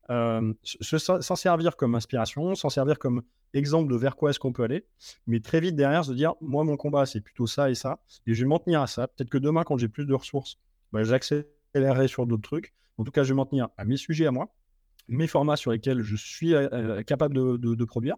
[0.09, 3.21] euh, s'en servir comme inspiration, s'en servir comme
[3.53, 4.85] exemple de vers quoi est-ce qu'on peut aller,
[5.27, 8.33] mais très vite derrière, se dire, moi, mon combat, c'est plutôt ça et ça, et
[8.33, 9.07] je vais m'en tenir à ça.
[9.07, 10.59] Peut-être que demain, quand j'ai plus de ressources,
[10.91, 12.73] bah, j'accélérerai sur d'autres trucs.
[12.97, 14.53] En tout cas, je vais m'en tenir à mes sujets à moi
[15.09, 18.15] mes formats sur lesquels je suis euh, euh, capable de, produire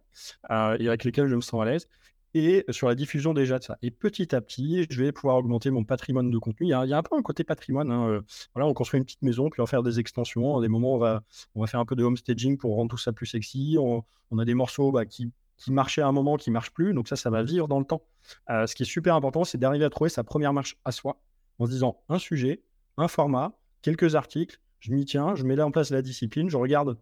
[0.51, 1.87] euh, et avec lesquels je me sens à l'aise
[2.33, 3.77] et sur la diffusion déjà de ça.
[3.81, 6.67] Et petit à petit, je vais pouvoir augmenter mon patrimoine de contenu.
[6.67, 7.91] Il y a, un peu un côté patrimoine.
[7.91, 8.21] Hein,
[8.53, 10.57] voilà, on construit une petite maison, puis on va faire des extensions.
[10.57, 11.23] À des moments, on va,
[11.55, 13.77] on va faire un peu de homestaging pour rendre tout ça plus sexy.
[13.79, 14.03] On,
[14.37, 16.93] a des morceaux bah, qui, qui marchaient à un moment, qui ne marchent plus.
[16.93, 18.03] Donc ça, ça va vivre dans le temps.
[18.47, 21.21] ce qui est super important, c'est d'arriver à trouver sa première marche à soi
[21.59, 22.63] en se disant un sujet,
[22.97, 26.57] un format, quelques articles, je m'y tiens, je mets là en place la discipline, je
[26.57, 26.97] regarde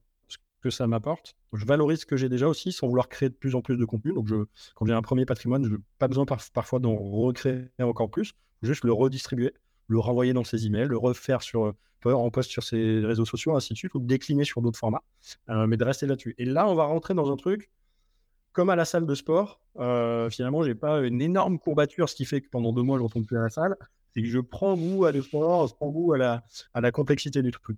[0.61, 3.55] que ça m'apporte, je valorise ce que j'ai déjà aussi sans vouloir créer de plus
[3.55, 4.13] en plus de contenu.
[4.13, 4.27] Donc,
[4.75, 8.83] quand j'ai un premier patrimoine, je n'ai pas besoin parfois d'en recréer encore plus, juste
[8.83, 9.53] le redistribuer,
[9.87, 11.73] le renvoyer dans ses emails, le refaire sur,
[12.05, 15.03] en post sur ses réseaux sociaux, ainsi de suite, ou décliner sur d'autres formats,
[15.49, 16.35] euh, mais de rester là-dessus.
[16.37, 17.69] Et là, on va rentrer dans un truc
[18.51, 19.61] comme à la salle de sport.
[19.77, 23.03] Euh, finalement, j'ai pas une énorme courbature, ce qui fait que pendant deux mois, je
[23.03, 23.77] ne retourne plus à la salle
[24.13, 27.77] c'est que je prends goût à l'effort, je prends goût à la, complexité du truc.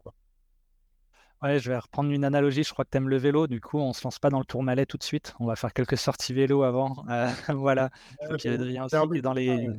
[1.42, 2.64] Ouais, je vais reprendre une analogie.
[2.64, 3.48] Je crois que tu aimes le vélo.
[3.48, 5.34] Du coup, on se lance pas dans le tourmalet tout de suite.
[5.40, 7.04] On va faire quelques sorties vélo avant.
[7.10, 7.90] Euh, voilà.
[8.30, 9.68] aussi dans les.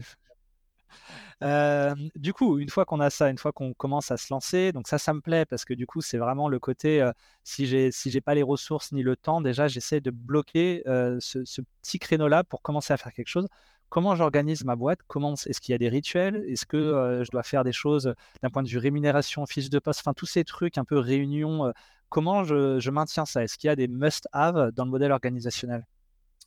[1.42, 4.70] Euh, du coup, une fois qu'on a ça, une fois qu'on commence à se lancer,
[4.70, 7.10] donc ça, ça me plaît parce que du coup, c'est vraiment le côté euh,
[7.42, 11.44] si j'ai si j'ai pas les ressources ni le temps, déjà, j'essaie de bloquer ce,
[11.44, 13.48] ce, petit créneau-là pour commencer à faire quelque chose
[13.92, 16.94] comment j'organise ma boîte Comment est-ce qu'il y a des rituels Est-ce que mmh.
[16.94, 20.14] euh, je dois faire des choses d'un point de vue rémunération, fiche de poste, enfin
[20.14, 21.66] tous ces trucs un peu réunion.
[21.66, 21.72] Euh,
[22.08, 23.44] comment je, maintiens ça?
[23.44, 25.86] Est-ce qu'il y a des must-have dans le modèle organisationnel?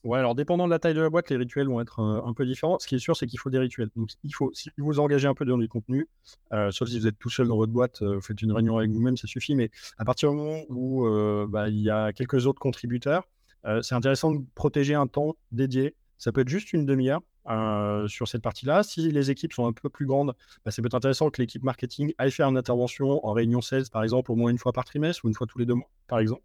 [0.03, 2.47] Ouais, alors dépendant de la taille de la boîte, les rituels vont être un peu
[2.47, 2.79] différents.
[2.79, 3.89] Ce qui est sûr, c'est qu'il faut des rituels.
[3.95, 6.07] Donc, il faut, si vous engagez un peu dans les contenus,
[6.69, 9.17] sauf si vous êtes tout seul dans votre boîte, vous faites une réunion avec vous-même,
[9.17, 9.55] ça suffit.
[9.55, 11.07] Mais à partir du moment où
[11.47, 13.23] bah, il y a quelques autres contributeurs,
[13.81, 15.95] c'est intéressant de protéger un temps dédié.
[16.19, 17.21] Ça peut être juste une demi-heure
[18.07, 18.83] sur cette partie-là.
[18.83, 21.63] Si les équipes sont un peu plus grandes, bah, ça peut être intéressant que l'équipe
[21.63, 24.85] marketing aille faire une intervention en réunion 16, par exemple, au moins une fois par
[24.85, 26.41] trimestre ou une fois tous les deux mois, par exemple.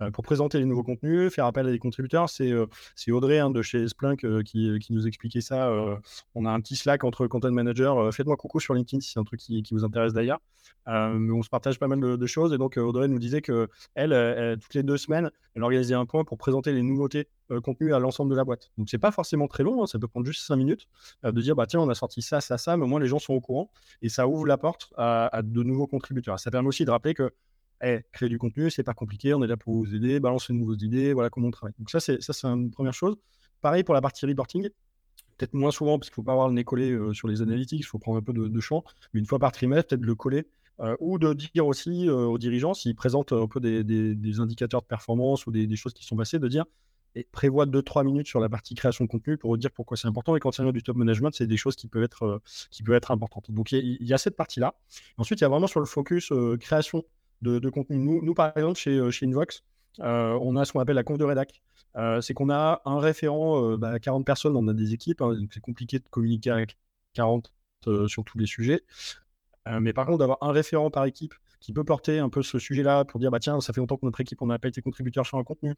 [0.00, 2.28] Euh, pour présenter les nouveaux contenus, faire appel à des contributeurs.
[2.28, 2.66] C'est euh,
[3.10, 5.70] Audrey hein, de chez Splunk euh, qui, nous expliquait ça.
[6.34, 8.12] on a un petit Slack entre content manager.
[8.12, 10.40] Faites-moi coucou sur LinkedIn si c'est un truc qui, vous intéresse d'ailleurs.
[10.86, 12.52] on se partage pas mal de, choses.
[12.52, 16.24] Et donc, Audrey nous disait que elle, toutes les deux semaines, elle organisait un point
[16.24, 17.28] pour présenter les nouveautés
[17.62, 18.70] contenues à l'ensemble de la boîte.
[18.76, 19.82] Donc, c'est pas forcément très long.
[19.82, 20.88] Hein, ça peut prendre juste cinq minutes
[21.22, 23.18] de dire bah tiens, on a sorti ça, ça, ça, mais au moins les gens
[23.18, 23.70] sont au courant
[24.02, 26.38] et ça ouvre la porte à de nouveaux contributeurs.
[26.38, 27.32] Ça permet aussi de rappeler que
[28.12, 30.82] créer du contenu, c'est pas compliqué, on est là pour vous aider, balancer de nouvelles
[30.82, 31.74] idées, voilà comment on travaille.
[31.78, 33.16] Donc ça, c'est c'est une première chose.
[33.60, 34.68] Pareil pour la partie reporting,
[35.36, 37.80] peut-être moins souvent parce qu'il faut pas avoir le nez collé euh, sur les analytics,
[37.80, 40.46] il faut prendre un peu de, champ, mais une fois par trimestre, peut-être le coller.
[40.80, 44.86] Euh, ou de dire aussi euh, aux dirigeants, s'ils présentent un peu des, indicateurs de
[44.86, 46.64] performance ou des, choses qui sont passées, de dire
[47.14, 50.34] et prévoit 2-3 minutes sur la partie création de contenu pour dire pourquoi c'est important.
[50.34, 52.40] Et quand a du top management, c'est des choses qui peuvent être,
[52.70, 53.50] qui peuvent être importantes.
[53.50, 54.74] Donc il y, a cette partie-là.
[55.18, 57.04] Ensuite, il y a vraiment sur le focus création
[57.42, 57.98] de, contenu.
[57.98, 59.62] Nous, nous, par exemple, chez, euh, chez Invox,
[60.00, 61.62] euh, on a ce qu'on appelle la conf de rédac.
[61.96, 65.50] Euh, c'est qu'on a un référent, bah, 40 personnes, on a des équipes, hein, donc
[65.52, 66.78] c'est compliqué de communiquer avec
[67.14, 67.52] 40
[68.06, 68.84] sur tous les sujets.
[69.80, 73.04] mais par contre, d'avoir un référent par équipe qui peut porter un peu ce sujet-là
[73.04, 75.26] pour dire bah tiens, ça fait longtemps que notre équipe, on n'a pas été contributeur
[75.26, 75.74] sur un contenu,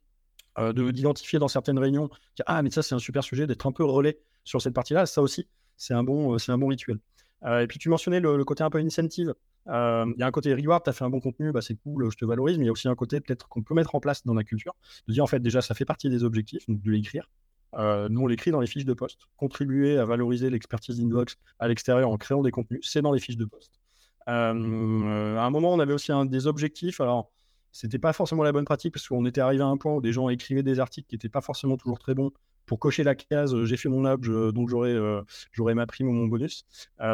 [0.75, 2.11] d'identifier dans certaines réunions,
[2.47, 5.23] ah mais ça c'est un super sujet, d'être un peu relais sur cette partie-là, ça
[5.23, 5.49] aussi,
[5.79, 6.99] c'est un, bon, c'est un bon rituel.
[7.47, 9.35] et puis tu mentionnais le côté un peu incentive.
[9.67, 12.11] Il y a un côté reward, tu as fait un bon contenu, bah, c'est cool,
[12.11, 14.01] je te valorise, mais il y a aussi un côté peut-être qu'on peut mettre en
[14.01, 14.75] place dans la culture,
[15.09, 17.31] de dire en fait déjà ça fait partie des objectifs, donc de l'écrire.
[17.77, 19.21] Nous on l'écrit dans les fiches de poste.
[19.37, 23.37] Contribuer à valoriser l'expertise inbox à l'extérieur en créant des contenus, c'est dans les fiches
[23.37, 23.81] de poste.
[24.29, 27.31] Euh, à un moment on avait aussi un des objectifs, alors
[27.73, 30.13] c'était pas forcément la bonne pratique parce qu'on était arrivé à un point où des
[30.13, 32.31] gens écrivaient des articles qui n'étaient pas forcément toujours très bons
[32.67, 36.65] pour cocher la case, j'ai fait mon app, donc j'aurai ma prime ou mon bonus.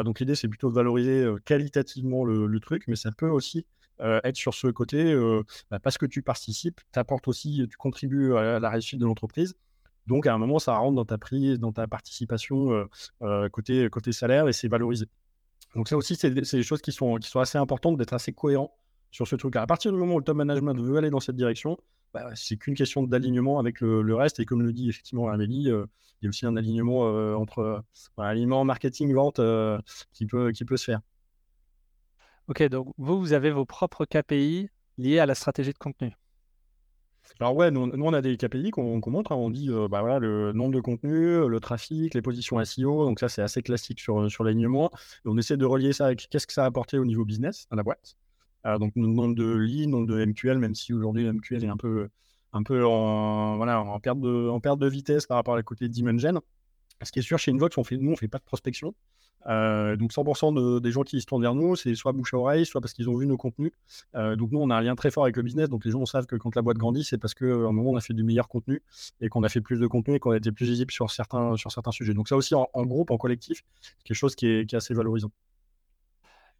[0.05, 3.65] donc l'idée, c'est plutôt de valoriser qualitativement le, truc, mais ça peut aussi
[3.99, 5.15] être sur ce côté,
[5.69, 9.55] bah, parce que tu participes, tu apportes aussi, tu contribues à la réussite de l'entreprise.
[10.07, 12.87] Donc à un moment, ça rentre dans ta prise, dans ta participation
[13.51, 15.07] côté, salaire et c'est valorisé.
[15.75, 18.73] Donc ça aussi, c'est des choses qui sont, assez importantes d'être assez cohérent
[19.11, 19.55] sur ce truc.
[19.55, 21.77] À partir du moment où le top management veut aller dans cette direction,
[22.13, 24.39] bah, c'est qu'une question d'alignement avec le, reste.
[24.39, 25.85] Et comme le dit effectivement Amélie, euh,
[26.21, 27.81] il y a aussi un alignement euh, entre euh,
[28.17, 29.39] alignement marketing, vente
[30.13, 31.01] qui, peut, qui peut se faire.
[32.47, 36.11] Ok, donc vous, vous avez vos propres KPI liés à la stratégie de contenu.
[37.39, 39.31] Alors ouais, nous, on a des KPI qu'on montre.
[39.31, 39.35] Hein.
[39.35, 43.05] On dit bah voilà, le nombre de contenus, le trafic, les positions SEO.
[43.05, 44.91] Donc ça, c'est assez classique sur, sur l'alignement.
[45.23, 47.75] On essaie de relier ça avec qu'est-ce que ça a apporté au niveau business à
[47.75, 48.17] la boîte.
[48.65, 51.77] Euh, donc, nombre de leads, nombre de MQL, même si aujourd'hui, le MQL est un
[51.77, 52.09] peu,
[52.53, 55.63] un peu en, voilà, en, perte de, en perte de vitesse par rapport à la
[55.63, 56.41] côté Dimension.
[57.03, 58.93] Ce qui est sûr, chez Invox, on fait, nous, on ne fait pas de prospection.
[59.47, 62.65] Euh, donc 100% des gens qui se tournent vers nous, c'est soit bouche à oreille,
[62.65, 63.71] soit parce qu'ils ont vu nos contenus.
[64.15, 65.69] Euh, donc nous, on a un lien très fort avec le business.
[65.69, 67.95] Donc les gens savent que quand la boîte grandit, c'est parce qu'à un moment, on
[67.95, 68.81] a fait du meilleur contenu
[69.19, 71.55] et qu'on a fait plus de contenu et qu'on a été plus visible sur certains,
[71.55, 72.13] sur certains sujets.
[72.13, 74.93] Donc ça aussi, en, groupe, en collectif, c'est quelque chose qui est, qui est assez
[74.93, 75.31] valorisant.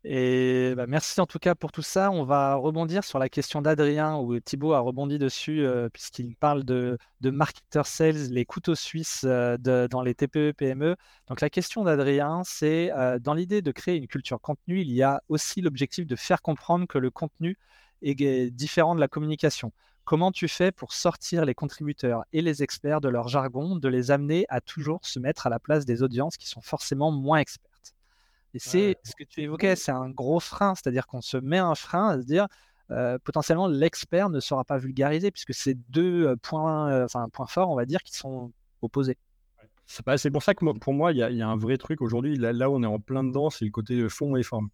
[0.04, 2.10] Et bah, merci en tout cas pour tout ça.
[2.10, 6.64] On va rebondir sur la question d'Adrien, où Thibaut a rebondi dessus, euh, puisqu'il parle
[6.64, 10.96] de, marketer sales, les couteaux suisses euh, dans les TPE, PME.
[11.28, 15.04] Donc la question d'Adrien, c'est euh, dans l'idée de créer une culture contenu, il y
[15.04, 17.58] a aussi l'objectif de faire comprendre que le contenu
[18.02, 19.72] est différent de la communication.
[20.04, 24.10] Comment tu fais pour sortir les contributeurs et les experts de leur jargon, de les
[24.10, 27.71] amener à toujours se mettre à la place des audiences qui sont forcément moins experts?
[28.54, 31.76] Et c'est ce que tu évoquais, c'est un gros frein, c'est-à-dire qu'on se met un
[31.76, 32.48] frein à se dire
[32.92, 37.76] euh, potentiellement l'expert ne sera pas vulgarisé puisque c'est deux points, enfin, points forts, on
[37.76, 39.18] va dire, qui sont opposés.
[39.86, 42.38] C'est pour ça que pour moi, il y, a un vrai truc aujourd'hui.
[42.38, 44.70] Là, où on est en plein dedans, c'est le côté fond et forme.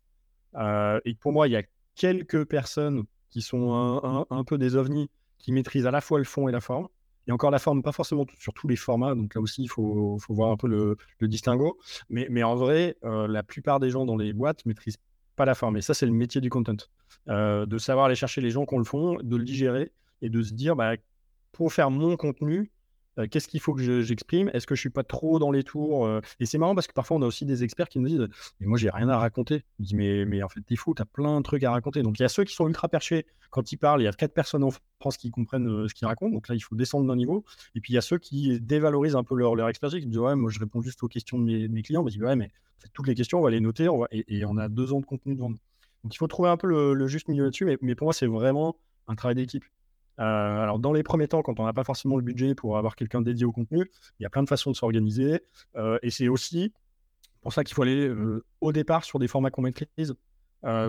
[0.55, 1.63] et pour moi, il y a
[1.95, 6.25] quelques personnes qui sont un, un, peu des ovnis qui maîtrisent à la fois le
[6.25, 6.87] fond et la forme.
[7.27, 10.17] Et encore la forme, pas forcément sur tous les formats, donc là aussi, il faut,
[10.29, 11.77] voir un peu le, distinguo.
[12.09, 14.97] Mais, en vrai, euh, la plupart des gens dans les boîtes maîtrisent
[15.35, 15.77] pas la forme.
[15.77, 16.77] Et ça, c'est le métier du content.
[17.27, 20.41] Euh, de savoir aller chercher les gens qui le font, de le digérer et de
[20.41, 20.93] se dire, bah,
[21.51, 22.71] pour faire mon contenu,
[23.31, 24.49] Qu'est-ce qu'il faut que j'exprime?
[24.53, 26.07] Est-ce que je suis pas trop dans les tours
[26.39, 28.27] Et c'est marrant parce que parfois on a aussi des experts qui nous disent
[28.59, 29.63] Mais moi j'ai rien à raconter.
[29.79, 32.03] Je dis Mais, mais en fait t'es fou, t'as plein de trucs à raconter.
[32.03, 34.01] Donc il y a ceux qui sont ultra perchés quand ils parlent.
[34.01, 36.33] Il y a quatre personnes en France qui comprennent ce qu'ils racontent.
[36.33, 37.43] Donc là il faut descendre d'un niveau.
[37.75, 40.19] Et puis il y a ceux qui dévalorisent un peu leur, leur expertise, qui disent
[40.19, 42.03] Ouais, moi je réponds juste aux questions de mes, clients.
[42.03, 42.51] Mais je dis Ouais, mais
[42.93, 45.49] toutes les questions on va les noter et, on a deux ans de contenu devant
[45.49, 45.59] nous.
[46.03, 47.77] Donc il faut trouver un peu le, juste milieu là-dessus.
[47.81, 48.77] mais pour moi c'est vraiment
[49.07, 49.63] un travail d'équipe.
[50.19, 52.95] Euh, alors, dans les premiers temps, quand on n'a pas forcément le budget pour avoir
[52.95, 55.41] quelqu'un dédié au contenu, il y a plein de façons de s'organiser.
[55.75, 56.73] Euh, et c'est aussi
[57.41, 60.15] pour ça qu'il faut aller euh, au départ sur des formats qu'on maîtrise.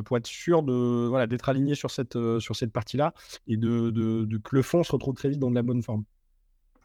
[0.06, 3.12] pour être sûr de d'être aligné sur cette sur cette partie-là
[3.46, 6.04] et de, de, que le fond se retrouve très vite dans de la bonne forme.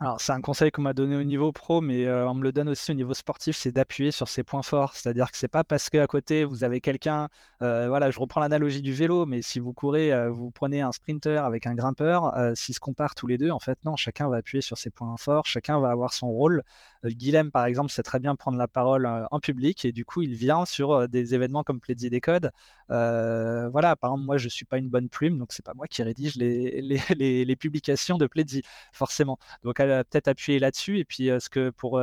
[0.03, 2.51] Alors, c'est un conseil qu'on m'a donné au niveau pro, mais euh, on me le
[2.51, 4.97] donne aussi au niveau sportif, c'est d'appuyer sur ses points forts.
[4.97, 7.29] C'est-à-dire que c'est pas parce qu'à côté vous avez quelqu'un,
[7.61, 10.91] euh, voilà, je reprends l'analogie du vélo, mais si vous courez, euh, vous prenez un
[10.91, 14.35] sprinter avec un grimpeur, s'ils se comparent tous les deux, en fait, non, chacun va
[14.37, 16.63] appuyer sur ses points forts, chacun va avoir son rôle.
[17.05, 20.35] Guilhem, par exemple, sait très bien prendre la parole en public et du coup, il
[20.35, 22.51] vient sur des événements comme Pledzi Décode.
[22.89, 26.03] voilà, par exemple, moi, je suis pas une bonne plume, donc c'est pas moi qui
[26.03, 29.37] rédige les, publications de Pledzi, forcément.
[29.63, 29.79] Donc,
[30.09, 30.99] peut-être appuyer là-dessus.
[30.99, 32.01] Et puis, ce que pour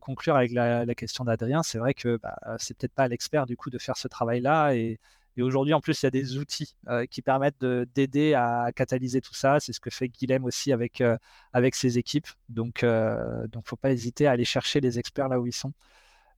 [0.00, 3.70] conclure avec la, question d'Adrien, c'est vrai que bah, c'est peut-être pas l'expert du coup
[3.70, 4.98] de faire ce travail-là et,
[5.40, 6.76] aujourd'hui, en plus, il y a des outils
[7.10, 9.58] qui permettent d'aider à catalyser tout ça.
[9.58, 11.02] C'est ce que fait Guilhem aussi avec,
[11.52, 12.28] avec ses équipes.
[12.48, 15.72] Donc, il ne faut pas hésiter à aller chercher les experts là où ils sont.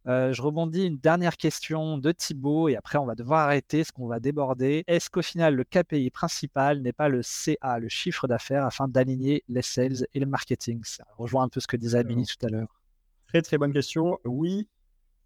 [0.08, 3.90] Euh, je rebondis une dernière question de Thibaut et après on va devoir arrêter ce
[3.90, 4.84] qu'on va déborder.
[4.86, 9.42] Est-ce qu'au final le KPI principal n'est pas le CA, le chiffre d'affaires, afin d'aligner
[9.48, 10.80] les sales et le marketing?
[10.84, 12.80] Ça rejoint un peu ce que disait Abini tout à l'heure.
[13.26, 14.18] Très très bonne question.
[14.24, 14.68] Oui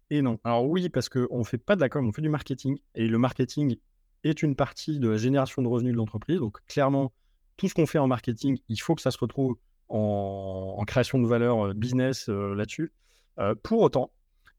[0.09, 0.39] et non.
[0.43, 3.07] Alors oui parce qu'on ne fait pas de la com, on fait du marketing et
[3.07, 3.77] le marketing
[4.23, 6.39] est une partie de la génération de revenus de l'entreprise.
[6.39, 7.11] Donc clairement,
[7.55, 9.57] tout ce qu'on fait en marketing, il faut que ça se retrouve
[9.89, 12.91] en, création de valeur euh, business euh, là-dessus.
[13.63, 14.11] pour autant,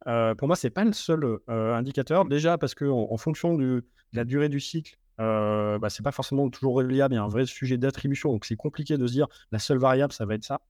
[0.07, 2.25] euh, pour moi, c'est pas le seul euh, indicateur.
[2.25, 6.49] Déjà parce que en, fonction de la durée du cycle, euh, bah, c'est pas forcément
[6.51, 7.15] toujours reliable.
[7.15, 9.79] Il y a un vrai sujet d'attribution, donc c'est compliqué de se dire la seule
[9.79, 10.61] variable, ça va être ça.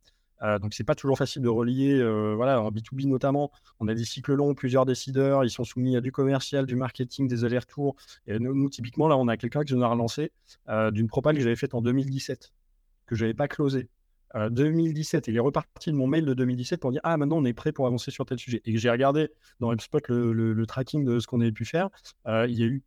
[0.43, 2.03] Euh, donc c'est pas toujours facile de relier.
[2.35, 6.01] voilà, en B2B notamment, on a des cycles longs, plusieurs décideurs, ils sont soumis à
[6.01, 7.97] du commercial, du marketing, des allers-retours.
[8.27, 10.33] Et nous, typiquement, là, on a quelqu'un qui nous a relancé
[10.93, 12.53] d'une propale que j'avais faite en 2017,
[13.07, 13.49] que je n'avais pas
[14.33, 14.51] closé.
[14.51, 15.29] 2017.
[15.29, 17.73] Il est reparti de mon mail de 2017 pour dire Ah, maintenant on est prêt
[17.73, 18.63] pour avancer sur tel sujet.
[18.65, 21.89] Et j'ai regardé dans HubSpot le, le, tracking de ce qu'on avait pu faire.
[22.27, 22.83] Euh, il y a eu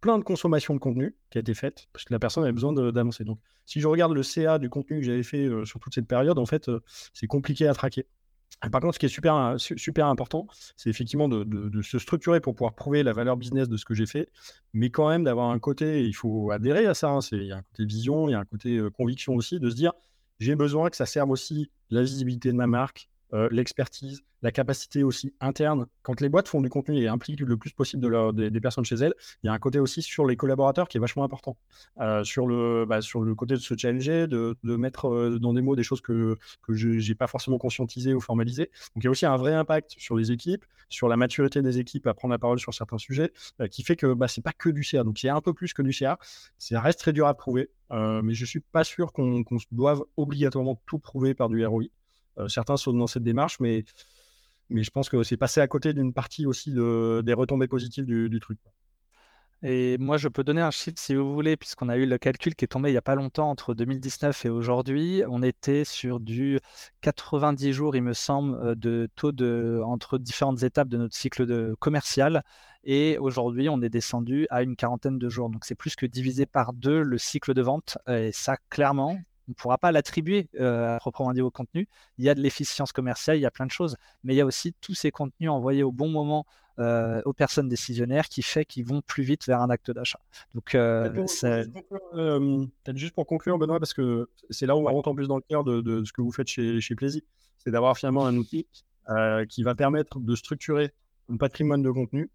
[0.00, 2.72] plein de consommation de contenu qui a été faite parce que la personne avait besoin
[2.72, 3.24] d'avancer.
[3.24, 6.08] Donc, si je regarde le CA du contenu que j'avais fait euh, sur toute cette
[6.08, 6.80] période, en fait, euh,
[7.12, 8.06] c'est compliqué à traquer.
[8.72, 12.54] par contre, ce qui est super, super important, c'est effectivement de, de, se structurer pour
[12.54, 14.28] pouvoir prouver la valeur business de ce que j'ai fait,
[14.72, 17.58] mais quand même d'avoir un côté, il faut adhérer à ça, hein, il y a
[17.58, 19.92] un côté vision, il y a un côté conviction aussi, de se dire,
[20.40, 25.04] j'ai besoin que ça serve aussi la visibilité de ma marque, euh, l'expertise, la capacité
[25.04, 25.86] aussi interne.
[26.02, 28.96] Quand les boîtes font du contenu et impliquent le plus possible de des, personnes chez
[28.96, 31.56] elles, il y a un côté aussi sur les collaborateurs qui est vachement important.
[32.00, 35.52] Euh, sur, le, bah, sur le côté de se challenger, de, de mettre euh, dans
[35.52, 38.70] des mots des choses que, que je n'ai pas forcément conscientisées ou formalisées.
[38.94, 41.78] Donc il y a aussi un vrai impact sur les équipes, sur la maturité des
[41.78, 43.32] équipes à prendre la parole sur certains sujets,
[43.70, 45.04] qui fait que bah, ce n'est pas que du CA.
[45.04, 46.18] Donc il y a un peu plus que du CA.
[46.58, 50.80] Ça reste très dur à prouver, mais je ne suis pas sûr qu'on doive obligatoirement
[50.86, 51.84] tout prouver par du ROI.
[52.40, 53.84] Euh, certains sont dans cette démarche, mais,
[54.70, 58.40] je pense que c'est passé à côté d'une partie aussi de, des retombées positives du,
[58.40, 58.58] truc.
[59.62, 62.54] Et moi, je peux donner un chiffre si vous voulez, puisqu'on a eu le calcul
[62.54, 65.22] qui est tombé il n'y a pas longtemps entre 2019 et aujourd'hui.
[65.28, 66.60] On était sur du
[67.02, 71.74] 90 jours, il me semble, euh, de taux de, entre différentes étapes de notre cycle
[71.76, 72.44] commercial.
[72.84, 75.50] Et aujourd'hui, on est descendu à une quarantaine de jours.
[75.50, 77.98] Donc, c'est plus que divisé par deux le cycle de vente.
[78.08, 79.18] Et ça, clairement,
[79.50, 81.88] on ne pourra pas l'attribuer euh, à proprement dit au contenu.
[82.18, 84.40] Il y a de l'efficience commerciale, il y a plein de choses, mais il y
[84.40, 86.46] a aussi tous ces contenus envoyés au bon moment
[86.78, 90.20] euh, aux personnes décisionnaires qui fait qu'ils vont plus vite vers un acte d'achat.
[90.54, 95.16] Donc, euh, peut-être juste pour conclure, Benoît, parce que c'est là où on rentre en
[95.16, 97.22] plus dans le cœur de, ce que vous faites chez, chez Plaisir,
[97.58, 98.68] c'est d'avoir finalement un outil
[99.48, 100.94] qui va permettre de structurer
[101.28, 102.30] un patrimoine de contenu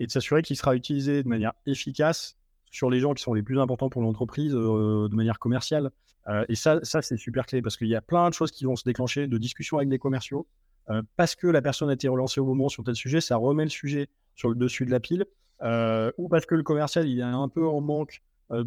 [0.00, 2.36] et de s'assurer qu'il sera utilisé de manière efficace
[2.70, 5.90] sur les gens qui sont les plus importants pour l'entreprise de manière commerciale.
[6.28, 8.64] Euh, et ça, ça c'est super clé parce qu'il y a plein de choses qui
[8.64, 10.46] vont se déclencher, de discussions avec des commerciaux.
[10.90, 13.64] Euh, parce que la personne a été relancée au moment sur tel sujet, ça remet
[13.64, 15.24] le sujet sur le dessus de la pile.
[15.62, 18.62] Euh, ou parce que le commercial, il est un peu en manque de,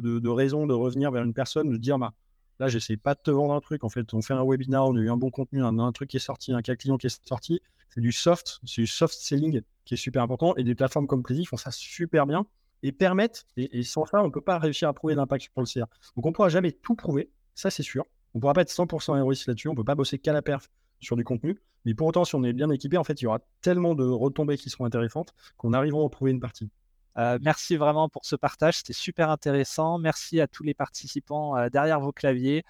[0.00, 2.12] de, de raison de revenir vers une personne, de dire bah,
[2.58, 3.84] là, j'essaie pas de te vendre un truc.
[3.84, 6.16] En fait, on fait un webinar, on a eu un bon contenu, un, truc qui
[6.16, 7.60] est sorti, un cas client qui est sorti.
[7.90, 10.54] C'est du soft, c'est du soft selling qui est super important.
[10.56, 12.46] Et des plateformes comme Prezi font ça super bien
[12.82, 15.66] et permettent, et, sans ça, on ne peut pas réussir à prouver l'impact sur le
[15.66, 15.88] CA.
[16.16, 18.04] Donc on ne pourra jamais tout prouver, ça c'est sûr.
[18.34, 20.42] On ne pourra pas être 100% héroïste là-dessus, on ne peut pas bosser qu'à la
[20.42, 20.68] perf
[21.00, 21.60] sur du contenu.
[21.84, 24.04] Mais pour autant, si on est bien équipé, en fait, il y aura tellement de
[24.04, 26.70] retombées qui seront intéressantes qu'on arrivera à trouver une partie.
[27.18, 29.98] Euh, merci vraiment pour ce partage, c'était super intéressant.
[29.98, 32.64] Merci à tous les participants euh, derrière vos claviers.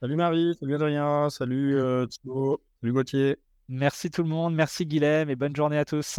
[0.00, 3.36] Salut Marie, salut Adrien, salut euh, Thibaut, salut Gauthier.
[3.68, 6.18] Merci tout le monde, merci Guilhem et bonne journée à tous.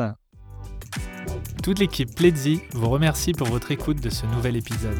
[1.66, 4.99] Toute l'équipe Pledzi vous remercie pour votre écoute de ce nouvel épisode.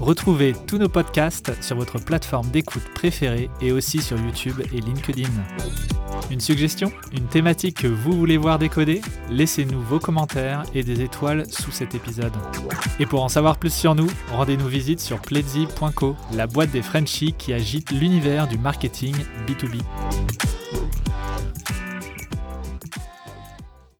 [0.00, 5.30] Retrouvez tous nos podcasts sur votre plateforme d'écoute préférée et aussi sur YouTube et LinkedIn.
[6.28, 6.90] Une suggestion?
[7.12, 9.00] Une thématique que vous voulez voir décoder?
[9.30, 12.34] Laissez-nous vos commentaires et des étoiles sous cet épisode.
[12.98, 17.32] Et pour en savoir plus sur nous, rendez-nous visite sur pledzi.co, la boîte des Frenchies
[17.38, 19.14] qui agite l'univers du marketing
[19.46, 19.82] B2B.